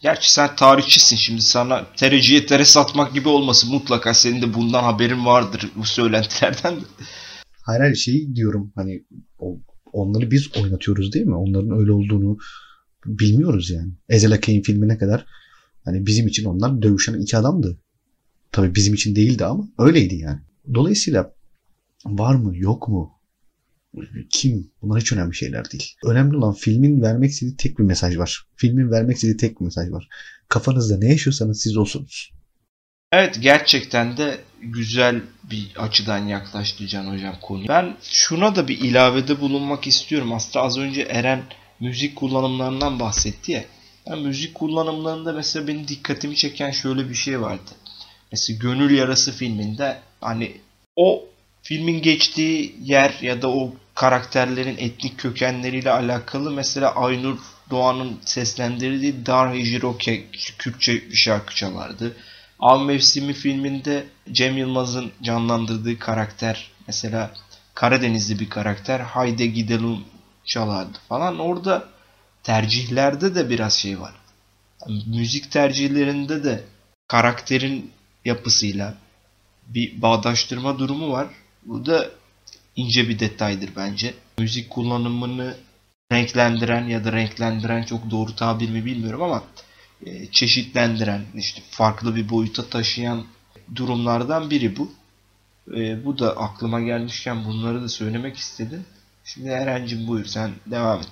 [0.00, 3.70] Gerçi sen tarihçisin şimdi sana tereciye tere satmak gibi olmasın.
[3.70, 6.74] Mutlaka senin de bundan haberin vardır bu söylentilerden
[7.66, 9.04] Hayır her şeyi diyorum hani
[9.92, 11.34] onları biz oynatıyoruz değil mi?
[11.34, 12.38] Onların öyle olduğunu
[13.06, 13.92] bilmiyoruz yani.
[14.08, 15.26] Ezel Akey'in filmine kadar
[15.84, 17.78] hani bizim için onlar dövüşen iki adamdı.
[18.52, 20.40] Tabii bizim için değildi ama öyleydi yani.
[20.74, 21.34] Dolayısıyla
[22.04, 23.12] var mı yok mu
[24.30, 25.94] kim bunlar hiç önemli şeyler değil.
[26.04, 28.46] Önemli olan filmin vermek istediği tek bir mesaj var.
[28.56, 30.08] Filmin vermek istediği tek bir mesaj var.
[30.48, 32.35] Kafanızda ne yaşıyorsanız siz olsunuz.
[33.18, 37.68] Evet gerçekten de güzel bir açıdan yaklaştı Can Hocam konuya.
[37.68, 40.32] Ben şuna da bir ilavede bulunmak istiyorum.
[40.32, 41.42] Aslında az önce Eren
[41.80, 43.64] müzik kullanımlarından bahsetti ya.
[44.10, 47.70] Ben müzik kullanımlarında mesela benim dikkatimi çeken şöyle bir şey vardı.
[48.32, 50.52] Mesela Gönül Yarası filminde hani
[50.96, 51.24] o
[51.62, 57.38] filmin geçtiği yer ya da o karakterlerin etnik kökenleriyle alakalı mesela Aynur
[57.70, 60.24] Doğan'ın seslendirdiği Dar Hijiroke
[60.58, 62.16] Kürtçe bir şarkı çalardı.
[62.60, 67.30] Av Mevsimi filminde Cem Yılmaz'ın canlandırdığı karakter mesela
[67.74, 70.04] Karadenizli bir karakter Hayde Gidelim
[70.44, 71.38] çalardı falan.
[71.38, 71.88] Orada
[72.42, 74.14] tercihlerde de biraz şey var.
[74.80, 76.64] Yani müzik tercihlerinde de
[77.08, 77.90] karakterin
[78.24, 78.94] yapısıyla
[79.66, 81.26] bir bağdaştırma durumu var.
[81.62, 82.10] Bu da
[82.76, 84.14] ince bir detaydır bence.
[84.38, 85.56] Müzik kullanımını
[86.12, 89.42] renklendiren ya da renklendiren çok doğru tabir mi bilmiyorum ama
[90.32, 93.24] çeşitlendiren, işte farklı bir boyuta taşıyan
[93.74, 94.92] durumlardan biri bu.
[95.76, 98.84] E, bu da aklıma gelmişken bunları da söylemek istedim.
[99.24, 101.08] Şimdi Eren'cim buyur sen devam et.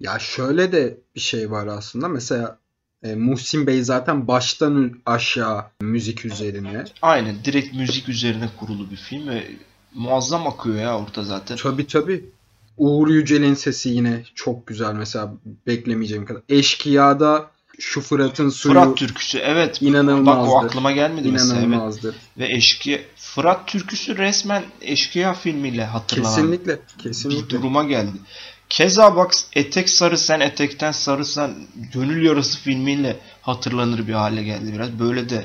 [0.00, 2.08] Ya şöyle de bir şey var aslında.
[2.08, 2.58] Mesela
[3.02, 6.84] e, Muhsin Bey zaten baştan aşağı müzik üzerine.
[7.02, 9.46] Aynen direkt müzik üzerine kurulu bir film ve
[9.94, 11.56] muazzam akıyor ya orada zaten.
[11.56, 12.24] Tabii tabii.
[12.76, 15.34] Uğur Yücel'in sesi yine çok güzel mesela
[15.66, 16.42] beklemeyeceğim kadar.
[16.48, 19.82] Eşkıya'da şu Fırat'ın suyu Fırat türküsü evet.
[19.82, 20.42] inanılmazdır.
[20.42, 21.58] Bak o aklıma gelmedi mesela.
[21.58, 21.68] Evet.
[21.68, 22.16] inanılmazdır.
[22.38, 26.78] Ve Eşkıya Fırat türküsü resmen Eşkıya filmiyle hatırlanan Kesinlikle.
[26.98, 27.50] bir Kesinlikle.
[27.50, 28.16] duruma geldi.
[28.68, 31.54] Keza bak etek sarı sen etekten sarı sen
[31.94, 34.98] gönül yarası filmiyle hatırlanır bir hale geldi biraz.
[34.98, 35.44] Böyle de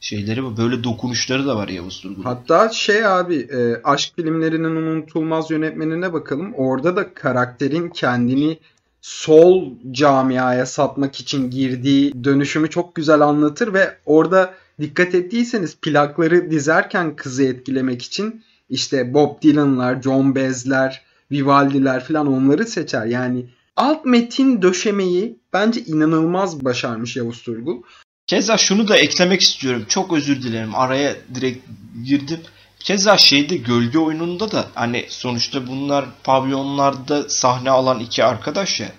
[0.00, 0.56] şeyleri var.
[0.56, 2.24] Böyle dokunuşları da var Yavuz Turgul'un.
[2.24, 6.54] Hatta şey abi e, aşk filmlerinin unutulmaz yönetmenine bakalım.
[6.54, 8.58] Orada da karakterin kendini
[9.02, 17.16] sol camiaya satmak için girdiği dönüşümü çok güzel anlatır ve orada dikkat ettiyseniz plakları dizerken
[17.16, 23.06] kızı etkilemek için işte Bob Dylan'lar, John Baez'ler, Vivaldi'ler falan onları seçer.
[23.06, 27.82] Yani alt metin döşemeyi bence inanılmaz başarmış Yavuz Turgul.
[28.26, 29.84] Keza şunu da eklemek istiyorum.
[29.88, 30.74] Çok özür dilerim.
[30.74, 31.66] Araya direkt
[32.04, 32.40] girdim.
[32.80, 38.92] Keza şeyde gölge oyununda da hani sonuçta bunlar pavyonlarda sahne alan iki arkadaş ya.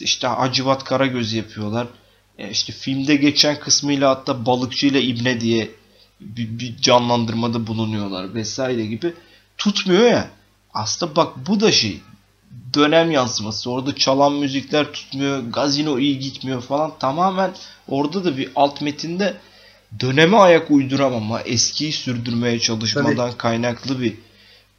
[0.00, 1.86] İşte Hacivat Karagöz yapıyorlar.
[2.38, 5.70] E işte filmde geçen kısmıyla hatta balıkçı ile İbne diye
[6.20, 9.14] bir, bir canlandırmada bulunuyorlar vesaire gibi.
[9.58, 10.30] Tutmuyor ya.
[10.74, 12.00] Aslında bak bu da şey
[12.74, 13.70] dönem yansıması.
[13.70, 15.40] Orada çalan müzikler tutmuyor.
[15.40, 16.92] Gazino iyi gitmiyor falan.
[16.98, 17.54] Tamamen
[17.88, 19.36] orada da bir alt metinde
[20.00, 24.14] döneme ayak uyduramama, eskiyi sürdürmeye çalışmadan kaynaklı bir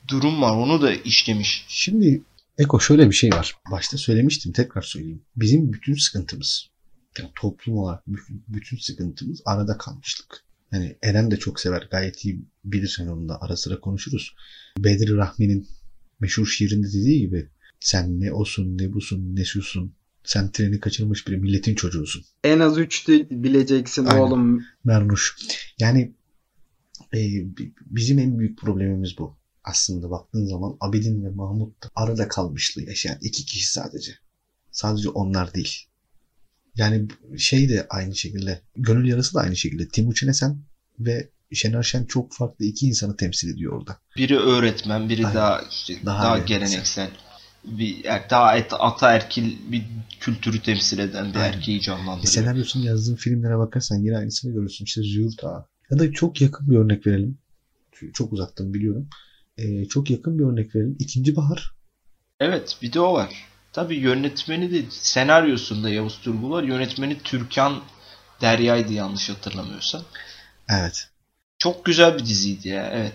[0.07, 0.51] durum var.
[0.55, 1.65] Onu da işlemiş.
[1.67, 2.21] Şimdi
[2.57, 3.55] Eko şöyle bir şey var.
[3.71, 5.21] Başta söylemiştim tekrar söyleyeyim.
[5.35, 6.67] Bizim bütün sıkıntımız
[7.19, 10.43] yani toplum olarak bütün- bütün sıkıntımız arada kalmışlık.
[10.71, 11.87] Yani Eren de çok sever.
[11.91, 13.37] Gayet iyi bilir sen onunla.
[13.41, 14.35] Ara sıra konuşuruz.
[14.77, 15.67] Bedri Rahmi'nin
[16.19, 19.93] meşhur şiirinde dediği gibi sen ne osun ne busun ne şusun.
[20.23, 22.23] Sen treni kaçırmış bir milletin çocuğusun.
[22.43, 24.21] En az 3 dil bileceksin Aynen.
[24.21, 24.65] oğlum.
[24.83, 25.37] Mernuş.
[25.79, 26.13] Yani
[27.13, 27.17] e,
[27.57, 29.37] bi- bizim en büyük problemimiz bu.
[29.63, 34.11] Aslında baktığın zaman Abidin ve Mahmut da arada kalmışlığı yaşayan iki kişi sadece.
[34.71, 35.75] Sadece onlar değil.
[36.75, 37.07] Yani
[37.37, 39.87] şey de aynı şekilde, Gönül Yarası da aynı şekilde.
[39.87, 40.61] Timuçin Esen
[40.99, 43.97] ve Şener Şen çok farklı iki insanı temsil ediyor orada.
[44.17, 45.35] Biri öğretmen, biri Aynen.
[45.37, 47.11] daha işte Daha daha, geleneksel.
[47.63, 49.83] Bir daha et, ataerkil bir
[50.19, 51.53] kültürü temsil eden bir Aynen.
[51.57, 52.33] erkeği E, canlandırıyor.
[52.33, 54.85] senaryosunu yazdığın filmlere bakarsan yine aynısını görürsün.
[54.85, 55.67] İşte Züğürt Ağa.
[55.91, 57.37] Ya da çok yakın bir örnek verelim.
[58.13, 59.09] Çok uzaktan biliyorum.
[59.57, 60.95] Ee, çok yakın bir örnek verelim.
[60.99, 61.71] İkinci Bahar.
[62.39, 63.45] Evet bir de o var.
[63.73, 66.63] Tabii yönetmeni de senaryosunda Yavuz Turgul var.
[66.63, 67.81] Yönetmeni Türkan
[68.41, 70.01] Derya'ydı yanlış hatırlamıyorsam.
[70.69, 71.07] Evet.
[71.57, 73.13] Çok güzel bir diziydi ya evet.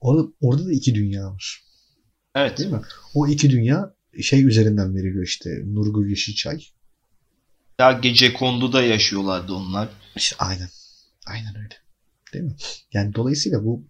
[0.00, 1.62] Orada, orada da iki dünya var.
[2.34, 2.58] Evet.
[2.58, 2.80] Değil mi?
[3.14, 5.50] O iki dünya şey üzerinden veriliyor işte.
[5.64, 6.64] Nurgül Yeşilçay.
[7.78, 9.88] Daha gece konduda yaşıyorlardı onlar.
[10.16, 10.68] İşte aynen.
[11.26, 11.74] Aynen öyle.
[12.32, 12.56] Değil mi?
[12.92, 13.84] Yani dolayısıyla bu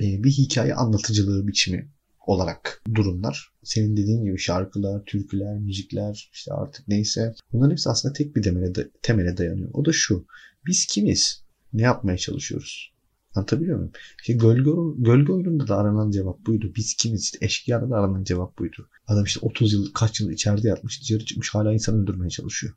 [0.00, 1.90] e, bir hikaye anlatıcılığı biçimi
[2.26, 3.52] olarak durumlar.
[3.62, 7.34] Senin dediğin gibi şarkılar, türküler, müzikler işte artık neyse.
[7.52, 9.70] Bunların hepsi aslında tek bir temele, temele dayanıyor.
[9.72, 10.26] O da şu.
[10.66, 11.44] Biz kimiz?
[11.72, 12.92] Ne yapmaya çalışıyoruz?
[13.36, 13.92] Anlatabiliyor muyum?
[14.20, 16.72] İşte gölge, gölge oyununda da aranan cevap buydu.
[16.76, 17.22] Biz kimiz?
[17.22, 18.88] İşte eşkıyada da aranan cevap buydu.
[19.06, 22.74] Adam işte 30 yıl kaç yıl içeride yatmış dışarı çıkmış hala insan öldürmeye çalışıyor.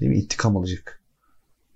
[0.00, 0.18] Değil mi?
[0.18, 1.00] İntikam alacak.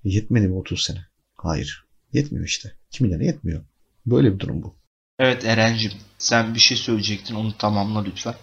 [0.04, 1.06] E, yetmedi mi 30 sene?
[1.34, 1.84] Hayır.
[2.12, 2.72] Yetmiyor işte.
[2.90, 3.64] Kimilerine yetmiyor.
[4.06, 4.74] Böyle bir durum bu.
[5.18, 8.34] Evet Eren'cim sen bir şey söyleyecektin onu tamamla lütfen.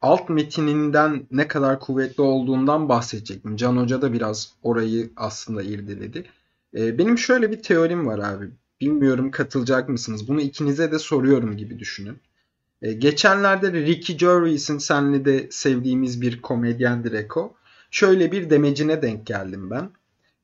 [0.00, 3.56] alt metininden ne kadar kuvvetli olduğundan bahsedecektim.
[3.56, 6.24] Can Hoca da biraz orayı aslında irdeledi.
[6.76, 8.50] Ee, benim şöyle bir teorim var abi.
[8.80, 10.28] Bilmiyorum katılacak mısınız?
[10.28, 12.18] Bunu ikinize de soruyorum gibi düşünün.
[12.82, 17.54] Ee, geçenlerde de Ricky Gervais'in senle de sevdiğimiz bir komedyendir Eko.
[17.90, 19.90] Şöyle bir demecine denk geldim ben.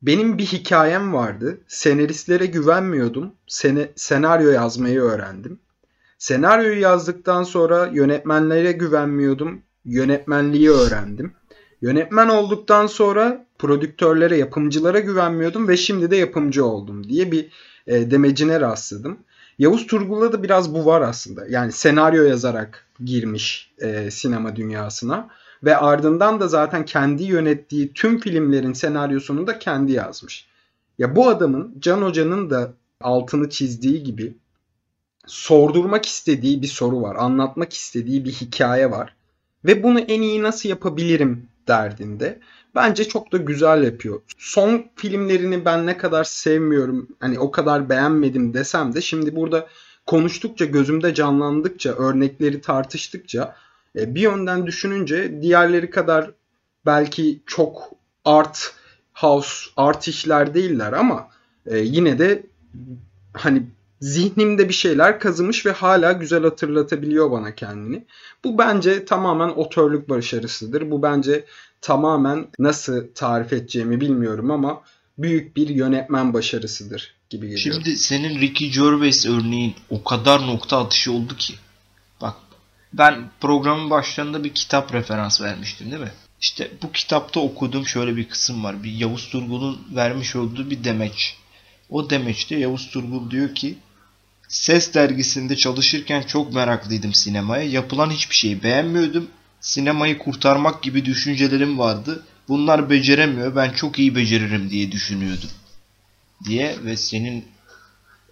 [0.02, 1.58] Benim bir hikayem vardı.
[1.68, 3.32] Senaristlere güvenmiyordum.
[3.46, 5.58] Sene, senaryo yazmayı öğrendim.
[6.18, 9.62] Senaryoyu yazdıktan sonra yönetmenlere güvenmiyordum.
[9.84, 11.32] Yönetmenliği öğrendim.
[11.82, 17.50] Yönetmen olduktan sonra prodüktörlere, yapımcılara güvenmiyordum ve şimdi de yapımcı oldum diye bir
[17.86, 19.18] e, demecine rastladım.
[19.58, 21.46] Yavuz Turgul'da da biraz bu var aslında.
[21.46, 25.28] Yani senaryo yazarak girmiş e, sinema dünyasına
[25.64, 30.46] ve ardından da zaten kendi yönettiği tüm filmlerin senaryosunu da kendi yazmış.
[30.98, 34.34] Ya bu adamın Can Hoca'nın da altını çizdiği gibi
[35.26, 37.16] sordurmak istediği bir soru var.
[37.16, 39.16] Anlatmak istediği bir hikaye var.
[39.64, 42.40] Ve bunu en iyi nasıl yapabilirim derdinde.
[42.76, 44.20] Bence çok da güzel yapıyor.
[44.38, 49.66] Son filmlerini ben ne kadar sevmiyorum, hani o kadar beğenmedim desem de şimdi burada
[50.06, 53.56] konuştukça, gözümde canlandıkça, örnekleri tartıştıkça
[53.98, 56.30] e, bir yönden düşününce diğerleri kadar
[56.86, 57.90] belki çok
[58.24, 58.74] art
[59.14, 61.28] house, art işler değiller ama
[61.66, 62.46] e, yine de
[63.32, 63.62] hani
[64.00, 68.04] zihnimde bir şeyler kazımış ve hala güzel hatırlatabiliyor bana kendini.
[68.44, 70.90] Bu bence tamamen otörlük başarısıdır.
[70.90, 71.44] Bu bence
[71.80, 74.82] tamamen nasıl tarif edeceğimi bilmiyorum ama
[75.18, 77.74] büyük bir yönetmen başarısıdır gibi geliyor.
[77.74, 81.54] Şimdi senin Ricky Gervais örneğin o kadar nokta atışı oldu ki.
[82.20, 82.34] Bak
[82.92, 86.12] ben programın başlarında bir kitap referans vermiştim değil mi?
[86.40, 88.82] İşte bu kitapta okuduğum şöyle bir kısım var.
[88.82, 91.36] Bir Yavuz Turgul'un vermiş olduğu bir demeç.
[91.90, 93.78] O demeçte Yavuz Turgul diyor ki
[94.48, 97.62] Ses dergisinde çalışırken çok meraklıydım sinemaya.
[97.62, 99.28] Yapılan hiçbir şeyi beğenmiyordum.
[99.66, 102.22] Sinemayı kurtarmak gibi düşüncelerim vardı.
[102.48, 103.56] Bunlar beceremiyor.
[103.56, 105.50] Ben çok iyi beceririm diye düşünüyordum.
[106.44, 107.44] Diye ve senin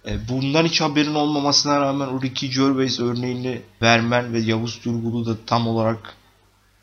[0.07, 5.45] e, bundan hiç haberin olmamasına rağmen o Ricky Gervais örneğini vermen ve Yavuz Turgul'u da
[5.45, 6.15] tam olarak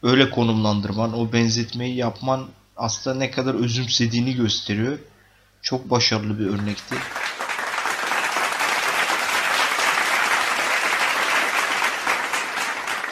[0.03, 4.99] öyle konumlandırman, o benzetmeyi yapman aslında ne kadar özümsediğini gösteriyor.
[5.62, 6.95] Çok başarılı bir örnekti.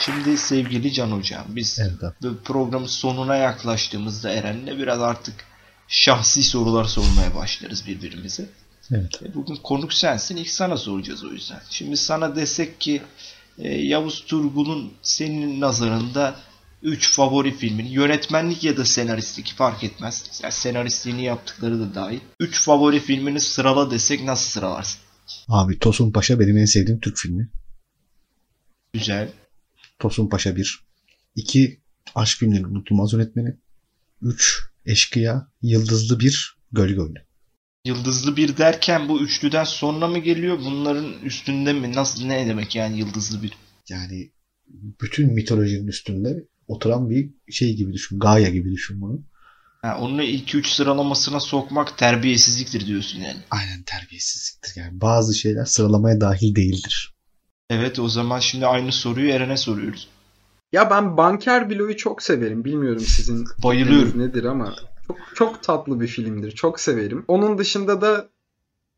[0.05, 2.13] Şimdi sevgili Can Hocam biz Evet
[2.45, 5.35] programın sonuna yaklaştığımızda Eren'le biraz artık
[5.87, 8.49] şahsi sorular sormaya başlarız birbirimize.
[8.91, 9.21] Evet.
[9.23, 11.61] E, Bugün konuk sensin ilk sana soracağız o yüzden.
[11.69, 13.01] Şimdi sana desek ki
[13.57, 16.35] e, Yavuz Turgul'un senin nazarında
[16.83, 20.39] 3 favori filmin yönetmenlik ya da senaristlik fark etmez.
[20.43, 22.19] Yani senaristliğini yaptıkları da dahil.
[22.39, 24.99] 3 favori filmini sırala desek nasıl sıralarsın?
[25.47, 27.49] Abi Tosun Paşa benim en sevdiğim Türk filmi.
[28.93, 29.29] Güzel.
[30.01, 30.85] Tosun Paşa 1.
[31.35, 31.81] 2.
[32.15, 33.57] Aşk filmlerinin unutulmaz yönetmeni.
[34.21, 34.59] 3.
[34.85, 35.47] Eşkıya.
[35.61, 37.17] Yıldızlı bir Gölge oyunu.
[37.85, 40.59] Yıldızlı bir derken bu üçlüden sonra mı geliyor?
[40.59, 41.95] Bunların üstünde mi?
[41.95, 43.53] Nasıl ne demek yani yıldızlı bir?
[43.89, 44.31] Yani
[45.01, 48.19] bütün mitolojinin üstünde oturan bir şey gibi düşün.
[48.19, 49.23] Gaia gibi düşün bunu.
[49.81, 53.39] Ha, onu ilk üç sıralamasına sokmak terbiyesizliktir diyorsun yani.
[53.51, 54.81] Aynen terbiyesizliktir.
[54.81, 57.10] Yani bazı şeyler sıralamaya dahil değildir.
[57.71, 60.07] Evet o zaman şimdi aynı soruyu Eren'e soruyoruz.
[60.71, 62.65] Ya ben Banker Bilo'yu çok severim.
[62.65, 64.19] Bilmiyorum sizin Bayılıyorum.
[64.19, 64.75] nedir ama
[65.07, 66.51] çok çok tatlı bir filmdir.
[66.51, 67.25] Çok severim.
[67.27, 68.29] Onun dışında da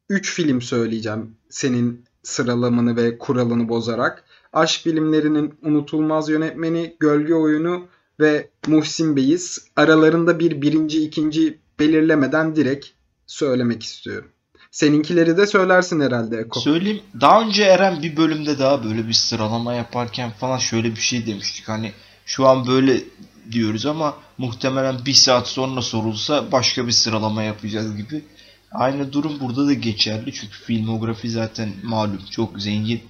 [0.09, 4.23] 3 film söyleyeceğim senin sıralamanı ve kuralını bozarak.
[4.53, 7.87] aşk filmlerinin unutulmaz yönetmeni, gölge oyunu
[8.19, 9.67] ve Muhsin Bey'iz.
[9.75, 12.87] Aralarında bir birinci, ikinci belirlemeden direkt
[13.27, 14.29] söylemek istiyorum.
[14.73, 16.59] Seninkileri de söylersin herhalde Eko.
[16.59, 17.01] Söyleyeyim.
[17.21, 21.69] Daha önce Eren bir bölümde daha böyle bir sıralama yaparken falan şöyle bir şey demiştik.
[21.69, 21.91] Hani
[22.25, 23.03] şu an böyle
[23.51, 28.23] diyoruz ama muhtemelen bir saat sonra sorulsa başka bir sıralama yapacağız gibi.
[28.71, 33.01] Aynı durum burada da geçerli çünkü filmografi zaten malum çok zengin.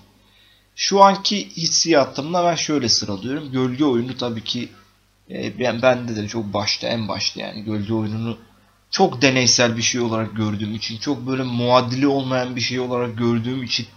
[0.75, 3.51] Şu anki hissiyatımla ben şöyle sıralıyorum.
[3.51, 4.69] Gölge oyunu tabii ki
[5.29, 8.37] e, ben bende de çok başta en başta yani gölge oyununu
[8.93, 13.63] çok deneysel bir şey olarak gördüğüm için çok böyle muadili olmayan bir şey olarak gördüğüm
[13.63, 13.87] için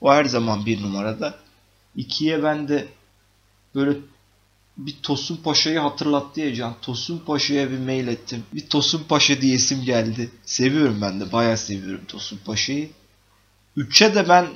[0.00, 1.38] o her zaman bir numarada.
[1.96, 2.88] İkiye ben de
[3.74, 3.98] böyle
[4.76, 6.74] bir Tosun Paşa'yı hatırlattı ya Can.
[6.82, 8.44] Tosun Paşa'ya bir mail ettim.
[8.54, 10.30] Bir Tosun Paşa diyesim geldi.
[10.44, 11.32] Seviyorum ben de.
[11.32, 12.90] Bayağı seviyorum Tosun Paşa'yı.
[13.76, 14.46] Üçe de ben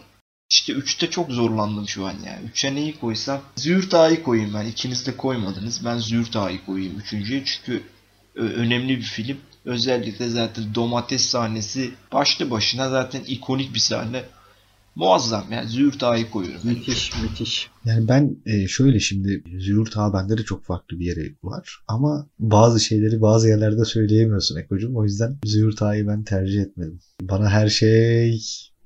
[0.51, 2.47] işte üçte çok zorlandım şu an yani.
[2.51, 3.41] Üçe neyi koysam?
[3.57, 4.67] Züğürt Ağa'yı koyayım ben.
[4.67, 5.85] İkiniz de koymadınız.
[5.85, 7.45] Ben Züğürt Ağa'yı koyayım üçüncüye.
[7.45, 7.83] Çünkü
[8.35, 9.39] önemli bir film.
[9.67, 14.23] Özellikle zaten domates sahnesi başlı başına zaten ikonik bir sahne.
[14.97, 16.61] Muazzam yani Züğürt Ağa'yı koyuyorum.
[16.65, 17.71] Müthiş müthiş.
[17.85, 21.79] Yani ben e, şöyle şimdi Züğürt Ağa bende de çok farklı bir yeri var.
[21.89, 24.97] Ama bazı şeyleri bazı yerlerde söyleyemiyorsun Eko'cum.
[24.97, 27.01] O yüzden Züğürt Ağa'yı ben tercih etmedim.
[27.23, 28.35] Bana her şey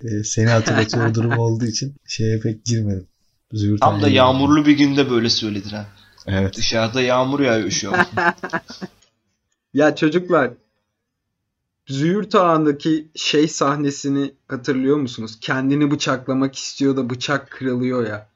[0.04, 3.06] e, seni hatırlatıyor durum olduğu için şeye pek girmedim.
[3.52, 5.86] Züğürt Tam da yağmurlu bir günde böyle söyledin ha.
[6.26, 6.56] Evet.
[6.56, 8.06] Dışarıda yağmur yağıyor şu an.
[9.74, 10.50] ya çocuklar
[11.90, 15.38] Züğürt Ağa'ndaki şey sahnesini hatırlıyor musunuz?
[15.40, 18.30] Kendini bıçaklamak istiyor da bıçak kırılıyor ya.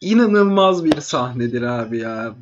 [0.00, 2.36] İnanılmaz bir sahnedir abi ya.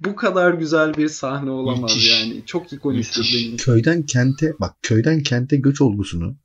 [0.00, 2.10] Bu kadar güzel bir sahne olamaz Müthiş.
[2.10, 2.42] yani.
[2.46, 3.56] Çok ikoniktir benim.
[3.56, 6.36] Köyden kente bak köyden kente göç olgusunu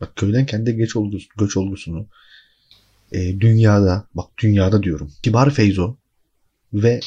[0.00, 2.06] bak köyden kente göç olgusu, göç olgusunu
[3.12, 5.12] e, dünyada bak dünyada diyorum.
[5.22, 5.96] Kibar Feyzo
[6.72, 7.00] ve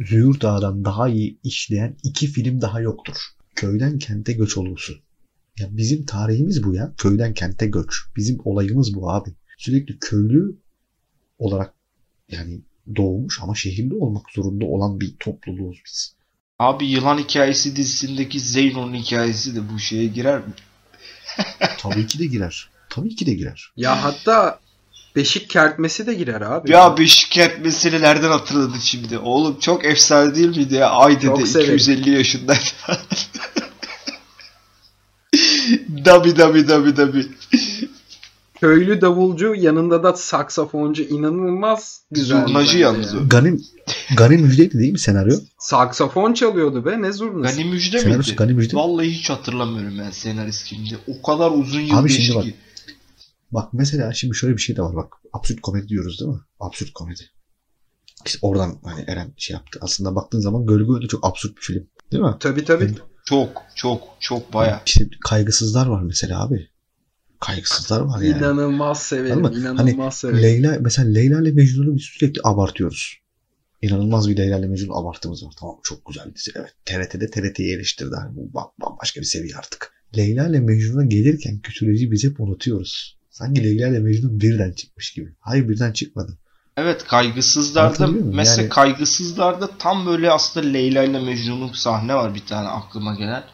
[0.00, 3.16] Züğürt Ağa'dan daha iyi işleyen iki film daha yoktur.
[3.54, 5.05] Köyden kente göç olgusu.
[5.58, 6.92] Ya bizim tarihimiz bu ya.
[6.98, 7.96] Köyden kente göç.
[8.16, 9.30] Bizim olayımız bu abi.
[9.58, 10.56] Sürekli köylü
[11.38, 11.74] olarak
[12.30, 12.60] yani
[12.96, 16.14] doğmuş ama şehirli olmak zorunda olan bir topluluğuz biz.
[16.58, 20.52] Abi Yılan Hikayesi dizisindeki Zeyno'nun hikayesi de bu şeye girer mi?
[21.78, 22.70] Tabii ki de girer.
[22.90, 23.72] Tabii ki de girer.
[23.76, 24.60] Ya hatta
[25.16, 26.70] Beşik kertmesi de girer abi.
[26.70, 29.18] Ya beşik kertmesini nereden hatırladın şimdi?
[29.18, 30.90] Oğlum çok efsane değil miydi ya?
[30.90, 32.60] Ay dede 250 yaşındaydı.
[36.04, 37.26] dabi dabi dabi dabi.
[38.60, 42.46] Köylü davulcu yanında da saksafoncu inanılmaz güzel.
[42.46, 43.28] Zurnacı yalnız o.
[43.28, 43.62] Ganim,
[44.16, 45.36] Ganim Müjde'ydi değil mi senaryo?
[45.58, 47.56] Saksafon çalıyordu be ne zurnası.
[47.56, 48.36] Ganim Müjde Senaryosu miydi?
[48.36, 48.76] Ganim Müjde.
[48.76, 50.98] Vallahi hiç hatırlamıyorum ben senarist kimdi.
[51.06, 52.54] O kadar uzun yıl Abi şimdi bak, ki.
[53.50, 55.14] Bak mesela şimdi şöyle bir şey de var bak.
[55.32, 56.40] Absürt komedi diyoruz değil mi?
[56.60, 57.30] Absürt komedi.
[58.26, 59.78] İşte oradan hani Eren şey yaptı.
[59.82, 61.86] Aslında baktığın zaman Gölge Oyunu çok absürt bir film.
[62.12, 62.36] Değil mi?
[62.40, 62.84] Tabii tabii.
[62.84, 64.82] Yani, çok çok çok baya.
[64.86, 66.68] İşte kaygısızlar var mesela abi.
[67.40, 68.38] Kaygısızlar var yani.
[68.38, 69.44] İnanılmaz severim.
[69.44, 70.42] Hani inanılmaz hani severim.
[70.42, 73.18] Leyla mesela Leyla ile Mecnun'u biz sürekli abartıyoruz.
[73.82, 75.52] İnanılmaz bir Leyla ile Mecnun abartımız var.
[75.60, 76.50] Tamam çok güzel dizi.
[76.54, 78.14] Evet TRT'de TRT'yi eleştirdi.
[78.20, 79.92] Yani bu bambaşka bir seviye artık.
[80.16, 83.18] Leyla ile Mecnun'a gelirken süreci biz hep unutuyoruz.
[83.30, 85.34] Sanki Leyla ile Mecnun birden çıkmış gibi.
[85.40, 86.38] Hayır birden çıkmadı.
[86.76, 88.68] Evet kaygısızlarda mesela yani...
[88.68, 93.44] kaygısızlarda tam böyle aslında Leyla ile Mecnun'un sahne var bir tane aklıma gelen.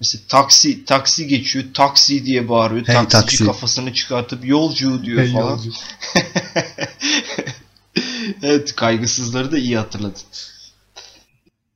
[0.00, 2.86] Mesela taksi taksi geçiyor taksi diye bağırıyor.
[2.86, 3.44] Hey, Taksici taksi.
[3.44, 5.50] kafasını çıkartıp yolcu diyor hey, falan.
[5.50, 5.70] Yolcu.
[8.42, 10.22] evet kaygısızları da iyi hatırladın.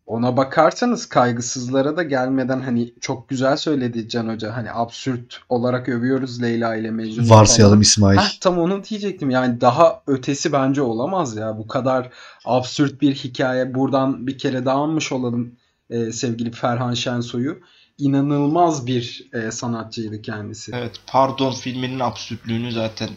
[0.07, 4.57] Ona bakarsanız kaygısızlara da gelmeden hani çok güzel söyledi Can Hoca.
[4.57, 7.31] Hani absürt olarak övüyoruz Leyla ile Mecnun.
[7.31, 8.19] Varsayalım İsmail.
[8.19, 9.31] Heh, tam onu diyecektim.
[9.31, 11.59] Yani daha ötesi bence olamaz ya.
[11.59, 12.11] Bu kadar
[12.45, 13.75] absürt bir hikaye.
[13.75, 15.55] Buradan bir kere daha anmış olalım
[15.91, 17.59] e, sevgili Ferhan Şensoy'u.
[17.99, 20.73] İnanılmaz bir e, sanatçıydı kendisi.
[20.75, 23.09] Evet Pardon filminin absürtlüğünü zaten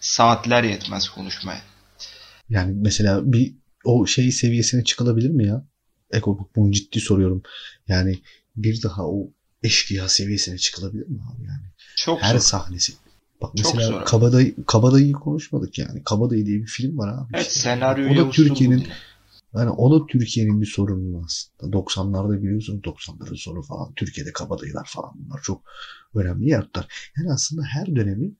[0.00, 1.60] saatler yetmez konuşmaya.
[2.48, 3.54] Yani mesela bir
[3.84, 5.64] o şey seviyesine çıkılabilir mi ya?
[6.10, 7.42] Eko bunu ciddi soruyorum.
[7.88, 8.18] Yani
[8.56, 9.28] bir daha o
[9.62, 11.66] eşkıya seviyesine çıkılabilir mi abi yani?
[11.96, 12.40] Çok Her zor.
[12.40, 12.92] sahnesi.
[13.42, 14.04] Bak mesela Çok zor.
[14.04, 16.04] Kabadayı, Kabadayı'yı konuşmadık yani.
[16.04, 17.32] Kabadayı diye bir film var abi.
[17.34, 17.60] Evet işte.
[17.60, 18.86] senaryo O da Türkiye'nin
[19.54, 21.76] yani o da Türkiye'nin bir sorunu aslında.
[21.76, 23.94] 90'larda biliyorsunuz 90'ların sonu falan.
[23.94, 25.62] Türkiye'de kabadayılar falan bunlar çok
[26.14, 27.12] önemli yarattılar.
[27.16, 28.32] Yani aslında her dönemi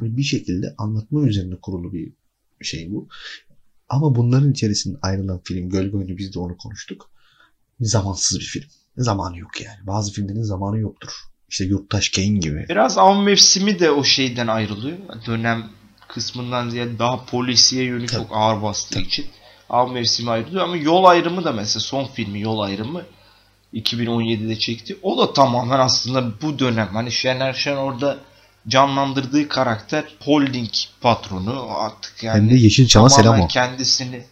[0.00, 2.12] bir şekilde anlatma üzerine kurulu bir
[2.60, 3.08] şey bu.
[3.88, 7.10] Ama bunların içerisinde ayrılan film Gölge Oyunu biz de onu konuştuk.
[7.80, 8.68] Zamansız bir film.
[8.96, 9.86] Zamanı yok yani.
[9.86, 11.10] Bazı filmlerin zamanı yoktur.
[11.48, 12.66] İşte Yurttaş Kane gibi.
[12.68, 14.98] Biraz av mevsimi de o şeyden ayrılıyor.
[15.26, 15.70] Dönem
[16.08, 19.26] kısmından ziyade daha polisiye yönü çok ağır bastığı için
[19.70, 23.02] av mevsimi ayrılıyor ama yol ayrımı da mesela son filmi yol ayrımı
[23.74, 24.98] 2017'de çekti.
[25.02, 26.88] O da tamamen aslında bu dönem.
[26.92, 28.18] Hani Şener Şen orada
[28.68, 33.48] canlandırdığı karakter holding patronu artık yani Hem de Yeşilçam'a selam o.
[33.48, 34.22] kendisini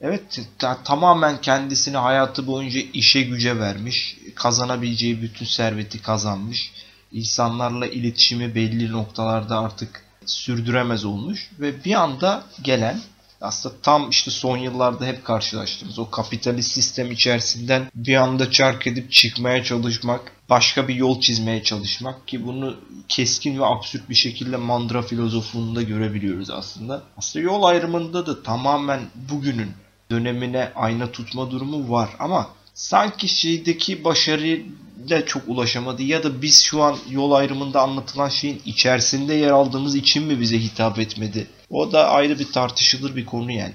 [0.00, 4.16] evet ta- tamamen kendisini hayatı boyunca işe güce vermiş.
[4.34, 6.72] Kazanabileceği bütün serveti kazanmış.
[7.12, 13.00] İnsanlarla iletişimi belli noktalarda artık sürdüremez olmuş ve bir anda gelen
[13.44, 19.12] aslında tam işte son yıllarda hep karşılaştığımız o kapitalist sistem içerisinden bir anda çark edip
[19.12, 22.76] çıkmaya çalışmak, başka bir yol çizmeye çalışmak ki bunu
[23.08, 27.02] keskin ve absürt bir şekilde Mandra filozofluğunda görebiliyoruz aslında.
[27.16, 29.70] Aslında yol ayrımında da tamamen bugünün
[30.10, 36.82] dönemine ayna tutma durumu var ama sanki şeydeki başarıyla çok ulaşamadı ya da biz şu
[36.82, 41.46] an yol ayrımında anlatılan şeyin içerisinde yer aldığımız için mi bize hitap etmedi?
[41.74, 43.74] O da ayrı bir tartışılır bir konu yani.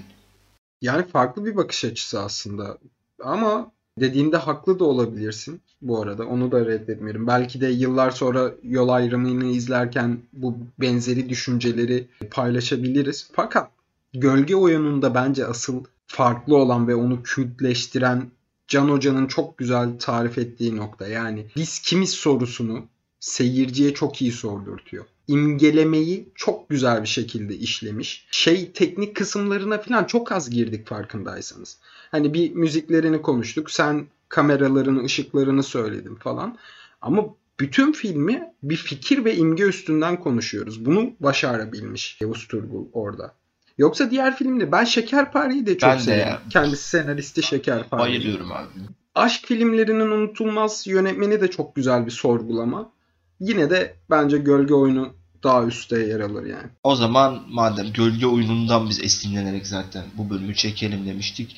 [0.81, 2.77] Yani farklı bir bakış açısı aslında.
[3.23, 6.25] Ama dediğinde haklı da olabilirsin bu arada.
[6.25, 7.27] Onu da reddetmiyorum.
[7.27, 13.29] Belki de yıllar sonra yol ayrımını izlerken bu benzeri düşünceleri paylaşabiliriz.
[13.33, 13.71] Fakat
[14.13, 18.31] gölge oyununda bence asıl farklı olan ve onu kültleştiren
[18.67, 21.07] Can Hoca'nın çok güzel tarif ettiği nokta.
[21.07, 22.85] Yani biz kimiz sorusunu
[23.19, 25.05] seyirciye çok iyi sordurtuyor.
[25.29, 28.27] İmgelemeyi çok güzel bir şekilde işlemiş.
[28.31, 31.77] Şey teknik kısımlarına falan çok az girdik farkındaysanız.
[32.11, 33.71] Hani bir müziklerini konuştuk.
[33.71, 36.57] Sen kameralarını, ışıklarını söyledin falan.
[37.01, 37.25] Ama
[37.59, 40.85] bütün filmi bir fikir ve imge üstünden konuşuyoruz.
[40.85, 43.33] Bunu başarabilmiş Yavuz Turgul orada.
[43.77, 46.41] Yoksa diğer filmde ben Şekerpare'yi de çok Ben de ya.
[46.49, 48.01] Kendisi senaristi Şekerpare.
[48.01, 48.67] Bayılıyorum abi.
[49.15, 52.91] Aşk filmlerinin unutulmaz yönetmeni de çok güzel bir sorgulama.
[53.39, 56.67] Yine de bence gölge oyunu daha üstte yer alır yani.
[56.83, 61.55] O zaman madem gölge oyunundan biz esinlenerek zaten bu bölümü çekelim demiştik.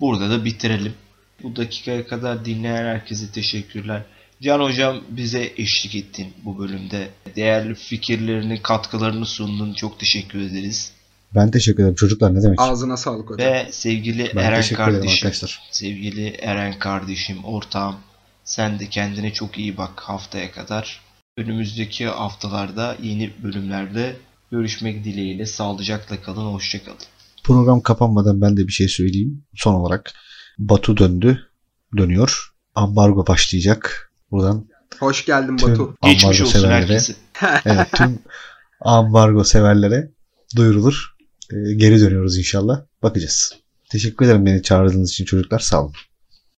[0.00, 0.94] Burada da bitirelim.
[1.42, 4.02] Bu dakikaya kadar dinleyen herkese teşekkürler.
[4.42, 7.08] Can hocam bize eşlik ettin bu bölümde.
[7.36, 9.74] Değerli fikirlerini, katkılarını sundun.
[9.74, 10.92] Çok teşekkür ederiz.
[11.34, 11.94] Ben teşekkür ederim.
[11.94, 12.60] Çocuklar ne demek?
[12.60, 13.52] Ağzına sağlık hocam.
[13.52, 15.62] Ve sevgili Ben Eren kardeşim, arkadaşlar.
[15.70, 17.96] sevgili Eren kardeşim, ortağım,
[18.44, 21.00] sen de kendine çok iyi bak haftaya kadar.
[21.38, 24.16] Önümüzdeki haftalarda yeni bölümlerde
[24.50, 26.98] görüşmek dileğiyle sağlıcakla kalın, hoşçakalın.
[27.44, 29.44] Program kapanmadan ben de bir şey söyleyeyim.
[29.54, 30.12] Son olarak
[30.58, 31.48] Batu döndü.
[31.96, 32.52] Dönüyor.
[32.74, 34.12] Ambargo başlayacak.
[34.30, 34.68] Buradan
[35.00, 35.96] Hoş geldin Tüm- Batu.
[36.02, 36.80] Geçmiş Ambargo olsun severlere.
[36.80, 37.14] herkese.
[37.64, 38.18] evet, tüm
[38.80, 40.10] ambargo severlere
[40.56, 41.16] duyurulur.
[41.52, 42.80] Ee, geri dönüyoruz inşallah.
[43.02, 43.54] Bakacağız.
[43.90, 45.58] Teşekkür ederim beni çağırdığınız için çocuklar.
[45.58, 45.94] Sağ olun.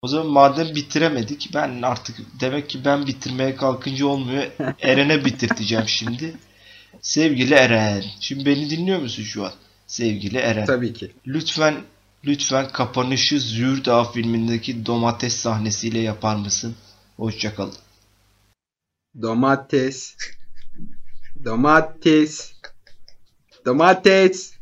[0.02, 4.46] O zaman madem bitiremedik ben artık demek ki ben bitirmeye kalkınca olmuyor.
[4.80, 6.34] Eren'e bitirteceğim şimdi.
[7.02, 8.04] Sevgili Eren.
[8.20, 9.52] Şimdi beni dinliyor musun şu an?
[9.86, 10.66] Sevgili Eren.
[10.66, 11.12] Tabii ki.
[11.26, 11.74] Lütfen
[12.24, 16.76] lütfen kapanışı Züğürdağ filmindeki domates sahnesiyle yapar mısın?
[17.16, 17.74] Hoşçakalın.
[19.22, 20.16] Domates.
[21.44, 22.52] Domates.
[23.66, 24.52] Domates.